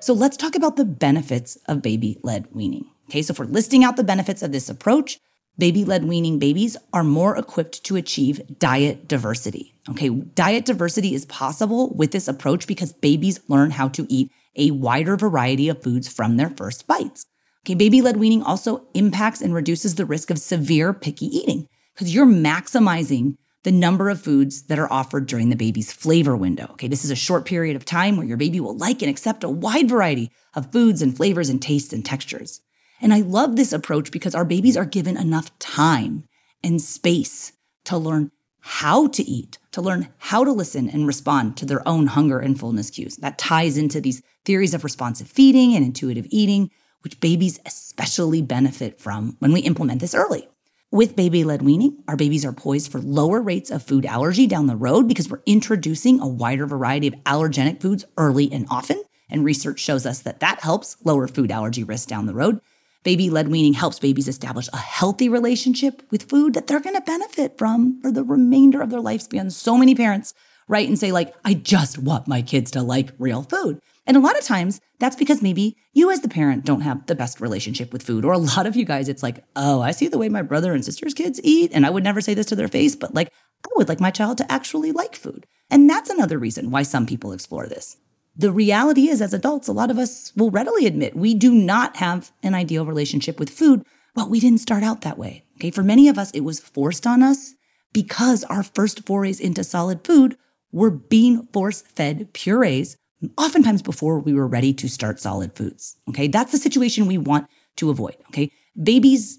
So 0.00 0.14
let's 0.14 0.38
talk 0.38 0.54
about 0.54 0.76
the 0.76 0.86
benefits 0.86 1.58
of 1.66 1.82
baby 1.82 2.18
led 2.22 2.46
weaning. 2.54 2.86
Okay, 3.10 3.20
so 3.20 3.32
if 3.32 3.38
we're 3.38 3.44
listing 3.44 3.84
out 3.84 3.96
the 3.96 4.04
benefits 4.04 4.42
of 4.42 4.50
this 4.50 4.70
approach, 4.70 5.18
baby 5.58 5.84
led 5.84 6.04
weaning 6.04 6.38
babies 6.38 6.74
are 6.94 7.04
more 7.04 7.36
equipped 7.36 7.84
to 7.84 7.96
achieve 7.96 8.40
diet 8.58 9.06
diversity. 9.06 9.74
Okay, 9.90 10.08
diet 10.08 10.64
diversity 10.64 11.14
is 11.14 11.26
possible 11.26 11.90
with 11.90 12.12
this 12.12 12.28
approach 12.28 12.66
because 12.66 12.94
babies 12.94 13.40
learn 13.46 13.72
how 13.72 13.88
to 13.88 14.06
eat 14.08 14.30
a 14.56 14.70
wider 14.70 15.16
variety 15.16 15.68
of 15.68 15.82
foods 15.82 16.08
from 16.08 16.38
their 16.38 16.50
first 16.50 16.86
bites. 16.86 17.26
Okay, 17.66 17.74
baby 17.74 18.00
led 18.00 18.16
weaning 18.16 18.42
also 18.42 18.86
impacts 18.94 19.42
and 19.42 19.52
reduces 19.52 19.96
the 19.96 20.06
risk 20.06 20.30
of 20.30 20.38
severe 20.38 20.94
picky 20.94 21.26
eating 21.26 21.68
because 21.92 22.14
you're 22.14 22.24
maximizing 22.24 23.36
the 23.62 23.72
number 23.72 24.08
of 24.08 24.20
foods 24.20 24.62
that 24.62 24.78
are 24.78 24.90
offered 24.92 25.26
during 25.26 25.50
the 25.50 25.56
baby's 25.56 25.92
flavor 25.92 26.36
window. 26.36 26.68
Okay, 26.72 26.88
this 26.88 27.04
is 27.04 27.10
a 27.10 27.16
short 27.16 27.44
period 27.44 27.76
of 27.76 27.84
time 27.84 28.16
where 28.16 28.26
your 28.26 28.36
baby 28.36 28.60
will 28.60 28.76
like 28.76 29.02
and 29.02 29.10
accept 29.10 29.44
a 29.44 29.48
wide 29.48 29.88
variety 29.88 30.30
of 30.54 30.72
foods 30.72 31.02
and 31.02 31.16
flavors 31.16 31.48
and 31.48 31.60
tastes 31.60 31.92
and 31.92 32.04
textures. 32.04 32.60
And 33.00 33.12
I 33.12 33.20
love 33.20 33.56
this 33.56 33.72
approach 33.72 34.10
because 34.10 34.34
our 34.34 34.44
babies 34.44 34.76
are 34.76 34.84
given 34.84 35.16
enough 35.16 35.56
time 35.58 36.24
and 36.62 36.80
space 36.80 37.52
to 37.84 37.96
learn 37.96 38.30
how 38.60 39.06
to 39.08 39.22
eat, 39.22 39.58
to 39.72 39.80
learn 39.80 40.08
how 40.18 40.44
to 40.44 40.52
listen 40.52 40.88
and 40.88 41.06
respond 41.06 41.56
to 41.56 41.66
their 41.66 41.86
own 41.88 42.08
hunger 42.08 42.38
and 42.38 42.58
fullness 42.58 42.90
cues. 42.90 43.16
That 43.16 43.38
ties 43.38 43.78
into 43.78 44.00
these 44.00 44.22
theories 44.44 44.74
of 44.74 44.84
responsive 44.84 45.28
feeding 45.28 45.74
and 45.74 45.84
intuitive 45.84 46.26
eating, 46.30 46.70
which 47.02 47.20
babies 47.20 47.58
especially 47.64 48.42
benefit 48.42 49.00
from 49.00 49.36
when 49.38 49.52
we 49.52 49.60
implement 49.60 50.00
this 50.00 50.14
early. 50.14 50.48
With 50.92 51.14
baby 51.14 51.44
led 51.44 51.62
weaning, 51.62 52.02
our 52.08 52.16
babies 52.16 52.44
are 52.44 52.52
poised 52.52 52.90
for 52.90 53.00
lower 53.00 53.40
rates 53.40 53.70
of 53.70 53.84
food 53.84 54.04
allergy 54.04 54.48
down 54.48 54.66
the 54.66 54.74
road 54.74 55.06
because 55.06 55.30
we're 55.30 55.40
introducing 55.46 56.18
a 56.18 56.26
wider 56.26 56.66
variety 56.66 57.06
of 57.06 57.14
allergenic 57.22 57.80
foods 57.80 58.04
early 58.16 58.50
and 58.50 58.66
often. 58.68 59.00
And 59.28 59.44
research 59.44 59.78
shows 59.78 60.04
us 60.04 60.18
that 60.22 60.40
that 60.40 60.62
helps 60.62 60.96
lower 61.04 61.28
food 61.28 61.52
allergy 61.52 61.84
risk 61.84 62.08
down 62.08 62.26
the 62.26 62.34
road. 62.34 62.60
Baby 63.04 63.30
led 63.30 63.46
weaning 63.46 63.74
helps 63.74 64.00
babies 64.00 64.26
establish 64.26 64.68
a 64.72 64.78
healthy 64.78 65.28
relationship 65.28 66.02
with 66.10 66.28
food 66.28 66.54
that 66.54 66.66
they're 66.66 66.80
going 66.80 66.96
to 66.96 67.02
benefit 67.02 67.56
from 67.56 68.00
for 68.02 68.10
the 68.10 68.24
remainder 68.24 68.82
of 68.82 68.90
their 68.90 68.98
lifespan. 68.98 69.52
So 69.52 69.78
many 69.78 69.94
parents 69.94 70.34
write 70.66 70.88
and 70.88 70.98
say, 70.98 71.12
like, 71.12 71.32
I 71.44 71.54
just 71.54 71.98
want 71.98 72.26
my 72.26 72.42
kids 72.42 72.72
to 72.72 72.82
like 72.82 73.12
real 73.16 73.44
food. 73.44 73.80
And 74.10 74.16
a 74.16 74.20
lot 74.20 74.36
of 74.36 74.42
times 74.42 74.80
that's 74.98 75.14
because 75.14 75.40
maybe 75.40 75.76
you 75.92 76.10
as 76.10 76.20
the 76.20 76.28
parent 76.28 76.64
don't 76.64 76.80
have 76.80 77.06
the 77.06 77.14
best 77.14 77.40
relationship 77.40 77.92
with 77.92 78.02
food. 78.02 78.24
Or 78.24 78.32
a 78.32 78.38
lot 78.38 78.66
of 78.66 78.74
you 78.74 78.84
guys, 78.84 79.08
it's 79.08 79.22
like, 79.22 79.44
oh, 79.54 79.80
I 79.80 79.92
see 79.92 80.08
the 80.08 80.18
way 80.18 80.28
my 80.28 80.42
brother 80.42 80.72
and 80.72 80.84
sister's 80.84 81.14
kids 81.14 81.40
eat. 81.44 81.70
And 81.72 81.86
I 81.86 81.90
would 81.90 82.02
never 82.02 82.20
say 82.20 82.34
this 82.34 82.46
to 82.46 82.56
their 82.56 82.66
face, 82.66 82.96
but 82.96 83.14
like, 83.14 83.32
I 83.64 83.68
would 83.76 83.88
like 83.88 84.00
my 84.00 84.10
child 84.10 84.38
to 84.38 84.50
actually 84.50 84.90
like 84.90 85.14
food. 85.14 85.46
And 85.70 85.88
that's 85.88 86.10
another 86.10 86.40
reason 86.40 86.72
why 86.72 86.82
some 86.82 87.06
people 87.06 87.30
explore 87.30 87.68
this. 87.68 87.98
The 88.34 88.50
reality 88.50 89.08
is, 89.08 89.22
as 89.22 89.32
adults, 89.32 89.68
a 89.68 89.72
lot 89.72 89.92
of 89.92 89.98
us 89.98 90.32
will 90.34 90.50
readily 90.50 90.86
admit 90.86 91.14
we 91.14 91.32
do 91.32 91.54
not 91.54 91.98
have 91.98 92.32
an 92.42 92.56
ideal 92.56 92.84
relationship 92.84 93.38
with 93.38 93.48
food, 93.48 93.84
but 94.16 94.28
we 94.28 94.40
didn't 94.40 94.58
start 94.58 94.82
out 94.82 95.02
that 95.02 95.18
way. 95.18 95.44
Okay. 95.58 95.70
For 95.70 95.84
many 95.84 96.08
of 96.08 96.18
us, 96.18 96.32
it 96.32 96.40
was 96.40 96.58
forced 96.58 97.06
on 97.06 97.22
us 97.22 97.54
because 97.92 98.42
our 98.42 98.64
first 98.64 99.06
forays 99.06 99.38
into 99.38 99.62
solid 99.62 100.04
food 100.04 100.36
were 100.72 100.90
being 100.90 101.46
force 101.52 101.82
fed 101.82 102.32
purees 102.32 102.96
oftentimes 103.36 103.82
before 103.82 104.18
we 104.18 104.32
were 104.32 104.46
ready 104.46 104.72
to 104.74 104.88
start 104.88 105.20
solid 105.20 105.54
foods. 105.54 105.96
Okay. 106.08 106.26
That's 106.26 106.52
the 106.52 106.58
situation 106.58 107.06
we 107.06 107.18
want 107.18 107.48
to 107.76 107.90
avoid. 107.90 108.16
Okay. 108.28 108.50
Babies 108.80 109.38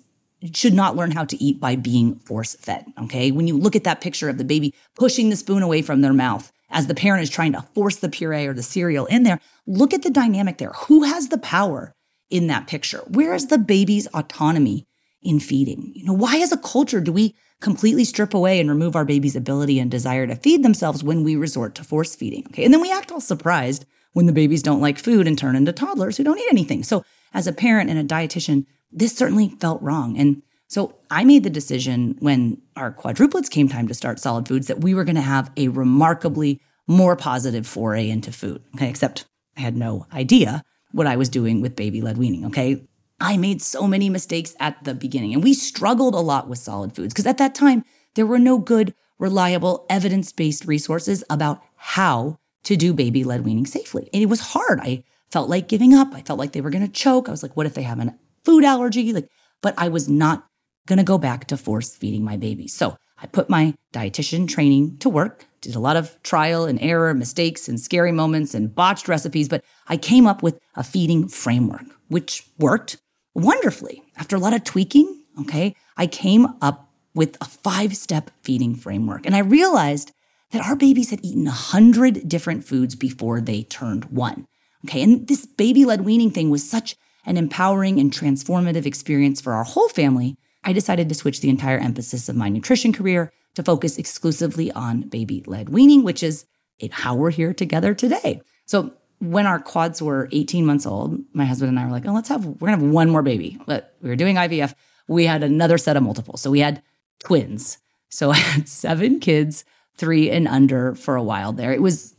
should 0.53 0.73
not 0.73 0.95
learn 0.95 1.11
how 1.11 1.23
to 1.25 1.43
eat 1.43 1.59
by 1.59 1.75
being 1.75 2.15
force 2.15 2.55
fed. 2.55 2.85
Okay. 3.03 3.31
When 3.31 3.47
you 3.47 3.57
look 3.57 3.75
at 3.75 3.83
that 3.83 4.01
picture 4.01 4.29
of 4.29 4.37
the 4.37 4.43
baby 4.43 4.73
pushing 4.95 5.29
the 5.29 5.35
spoon 5.35 5.63
away 5.63 5.81
from 5.81 6.01
their 6.01 6.13
mouth 6.13 6.51
as 6.69 6.87
the 6.87 6.95
parent 6.95 7.23
is 7.23 7.29
trying 7.29 7.51
to 7.51 7.61
force 7.73 7.97
the 7.97 8.09
puree 8.09 8.47
or 8.47 8.53
the 8.53 8.63
cereal 8.63 9.05
in 9.07 9.23
there, 9.23 9.39
look 9.67 9.93
at 9.93 10.03
the 10.03 10.09
dynamic 10.09 10.57
there. 10.57 10.71
Who 10.87 11.03
has 11.03 11.27
the 11.27 11.37
power 11.37 11.93
in 12.29 12.47
that 12.47 12.67
picture? 12.67 13.03
Where 13.07 13.33
is 13.33 13.47
the 13.47 13.57
baby's 13.57 14.07
autonomy 14.07 14.87
in 15.21 15.39
feeding? 15.39 15.91
You 15.95 16.05
know, 16.05 16.13
why 16.13 16.37
as 16.37 16.51
a 16.51 16.57
culture 16.57 17.01
do 17.01 17.11
we 17.11 17.35
completely 17.61 18.03
strip 18.03 18.33
away 18.33 18.59
and 18.59 18.69
remove 18.69 18.95
our 18.95 19.05
baby's 19.05 19.35
ability 19.35 19.79
and 19.79 19.89
desire 19.89 20.27
to 20.27 20.35
feed 20.35 20.63
themselves 20.63 21.03
when 21.03 21.23
we 21.23 21.35
resort 21.35 21.75
to 21.75 21.83
force 21.83 22.15
feeding? 22.15 22.45
Okay. 22.47 22.65
And 22.65 22.73
then 22.73 22.81
we 22.81 22.91
act 22.91 23.11
all 23.11 23.21
surprised 23.21 23.85
when 24.13 24.25
the 24.25 24.33
babies 24.33 24.63
don't 24.63 24.81
like 24.81 24.99
food 24.99 25.27
and 25.27 25.37
turn 25.37 25.55
into 25.55 25.71
toddlers 25.71 26.17
who 26.17 26.23
don't 26.23 26.39
eat 26.39 26.51
anything. 26.51 26.83
So 26.83 27.05
as 27.33 27.47
a 27.47 27.53
parent 27.53 27.89
and 27.89 27.97
a 27.97 28.03
dietitian, 28.03 28.65
this 28.91 29.15
certainly 29.15 29.49
felt 29.61 29.81
wrong. 29.81 30.17
And 30.17 30.41
so 30.67 30.97
I 31.09 31.23
made 31.23 31.43
the 31.43 31.49
decision 31.49 32.17
when 32.19 32.61
our 32.75 32.91
quadruplets 32.91 33.49
came 33.49 33.69
time 33.69 33.87
to 33.87 33.93
start 33.93 34.19
solid 34.19 34.47
foods 34.47 34.67
that 34.67 34.81
we 34.81 34.93
were 34.93 35.03
going 35.03 35.15
to 35.15 35.21
have 35.21 35.51
a 35.55 35.69
remarkably 35.69 36.59
more 36.87 37.15
positive 37.15 37.65
foray 37.67 38.09
into 38.09 38.31
food. 38.31 38.61
Okay. 38.75 38.89
Except 38.89 39.25
I 39.55 39.61
had 39.61 39.77
no 39.77 40.07
idea 40.11 40.63
what 40.91 41.07
I 41.07 41.15
was 41.15 41.29
doing 41.29 41.61
with 41.61 41.75
baby 41.75 42.01
led 42.01 42.17
weaning. 42.17 42.45
Okay. 42.47 42.83
I 43.21 43.37
made 43.37 43.61
so 43.61 43.87
many 43.87 44.09
mistakes 44.09 44.55
at 44.59 44.83
the 44.83 44.93
beginning 44.93 45.33
and 45.33 45.43
we 45.43 45.53
struggled 45.53 46.15
a 46.15 46.19
lot 46.19 46.49
with 46.49 46.59
solid 46.59 46.95
foods 46.95 47.13
because 47.13 47.27
at 47.27 47.37
that 47.37 47.55
time 47.55 47.85
there 48.15 48.25
were 48.25 48.39
no 48.39 48.57
good, 48.57 48.93
reliable, 49.19 49.85
evidence 49.89 50.31
based 50.31 50.65
resources 50.65 51.23
about 51.29 51.61
how 51.75 52.39
to 52.63 52.75
do 52.75 52.93
baby 52.93 53.23
led 53.23 53.45
weaning 53.45 53.65
safely. 53.65 54.09
And 54.13 54.21
it 54.21 54.27
was 54.27 54.39
hard. 54.39 54.79
I 54.81 55.03
felt 55.29 55.49
like 55.49 55.67
giving 55.67 55.93
up. 55.93 56.13
I 56.13 56.21
felt 56.21 56.39
like 56.39 56.51
they 56.51 56.61
were 56.61 56.69
going 56.69 56.85
to 56.85 56.91
choke. 56.91 57.27
I 57.27 57.31
was 57.31 57.43
like, 57.43 57.55
what 57.55 57.65
if 57.65 57.73
they 57.73 57.83
have 57.83 57.99
a 57.99 58.15
food 58.43 58.63
allergy? 58.63 59.13
Like, 59.13 59.29
but 59.61 59.73
I 59.77 59.87
was 59.87 60.09
not 60.09 60.47
going 60.87 60.97
to 60.97 61.03
go 61.03 61.17
back 61.17 61.45
to 61.47 61.57
force 61.57 61.95
feeding 61.95 62.23
my 62.23 62.37
baby. 62.37 62.67
So 62.67 62.97
I 63.21 63.27
put 63.27 63.49
my 63.49 63.75
dietitian 63.93 64.47
training 64.47 64.97
to 64.97 65.09
work, 65.09 65.45
did 65.61 65.75
a 65.75 65.79
lot 65.79 65.95
of 65.95 66.21
trial 66.23 66.65
and 66.65 66.81
error, 66.81 67.13
mistakes 67.13 67.69
and 67.69 67.79
scary 67.79 68.11
moments 68.11 68.55
and 68.55 68.73
botched 68.73 69.07
recipes, 69.07 69.47
but 69.47 69.63
I 69.87 69.97
came 69.97 70.25
up 70.25 70.41
with 70.41 70.59
a 70.75 70.83
feeding 70.83 71.27
framework, 71.27 71.85
which 72.07 72.47
worked 72.57 72.97
wonderfully. 73.33 74.03
After 74.17 74.35
a 74.35 74.39
lot 74.39 74.53
of 74.53 74.63
tweaking, 74.63 75.23
okay, 75.41 75.75
I 75.97 76.07
came 76.07 76.47
up 76.61 76.89
with 77.13 77.37
a 77.41 77.45
five 77.45 77.95
step 77.95 78.31
feeding 78.41 78.75
framework. 78.75 79.25
And 79.25 79.35
I 79.35 79.39
realized 79.39 80.11
that 80.51 80.65
our 80.65 80.75
babies 80.75 81.09
had 81.09 81.23
eaten 81.23 81.47
a 81.47 81.51
hundred 81.51 82.27
different 82.27 82.65
foods 82.65 82.95
before 82.95 83.41
they 83.41 83.63
turned 83.63 84.05
one. 84.05 84.47
Okay. 84.85 85.01
And 85.01 85.27
this 85.27 85.45
baby 85.45 85.85
led 85.85 86.01
weaning 86.01 86.31
thing 86.31 86.49
was 86.49 86.69
such 86.69 86.95
an 87.25 87.37
empowering 87.37 87.99
and 87.99 88.11
transformative 88.11 88.85
experience 88.85 89.39
for 89.39 89.53
our 89.53 89.63
whole 89.63 89.89
family 89.89 90.37
I 90.63 90.73
decided 90.73 91.09
to 91.09 91.15
switch 91.15 91.41
the 91.41 91.49
entire 91.49 91.77
emphasis 91.77 92.29
of 92.29 92.35
my 92.35 92.49
nutrition 92.49 92.93
career 92.93 93.31
to 93.55 93.63
focus 93.63 93.97
exclusively 93.97 94.71
on 94.71 95.01
baby 95.01 95.43
led 95.45 95.69
weaning, 95.69 96.03
which 96.03 96.23
is 96.23 96.45
how 96.91 97.15
we're 97.15 97.31
here 97.31 97.53
together 97.53 97.93
today. 97.93 98.41
So 98.65 98.93
when 99.21 99.45
our 99.45 99.59
quads 99.59 100.01
were 100.01 100.27
18 100.31 100.65
months 100.65 100.87
old, 100.87 101.19
my 101.31 101.45
husband 101.45 101.69
and 101.69 101.79
I 101.79 101.85
were 101.85 101.91
like, 101.91 102.07
oh, 102.07 102.11
let's 102.11 102.27
have, 102.29 102.43
we're 102.43 102.67
gonna 102.67 102.81
have 102.81 102.91
one 102.91 103.09
more 103.09 103.21
baby. 103.21 103.59
But 103.67 103.95
we 104.01 104.09
were 104.09 104.15
doing 104.15 104.35
IVF. 104.35 104.73
We 105.07 105.25
had 105.25 105.43
another 105.43 105.77
set 105.77 105.95
of 105.95 106.01
multiples. 106.01 106.41
So 106.41 106.49
we 106.49 106.59
had 106.59 106.81
twins. 107.19 107.77
So 108.09 108.31
I 108.31 108.37
had 108.37 108.67
seven 108.67 109.19
kids, 109.19 109.63
three 109.95 110.31
and 110.31 110.47
under 110.47 110.95
for 110.95 111.15
a 111.15 111.23
while 111.23 111.53
there. 111.53 111.71
It 111.71 111.83
was 111.83 112.15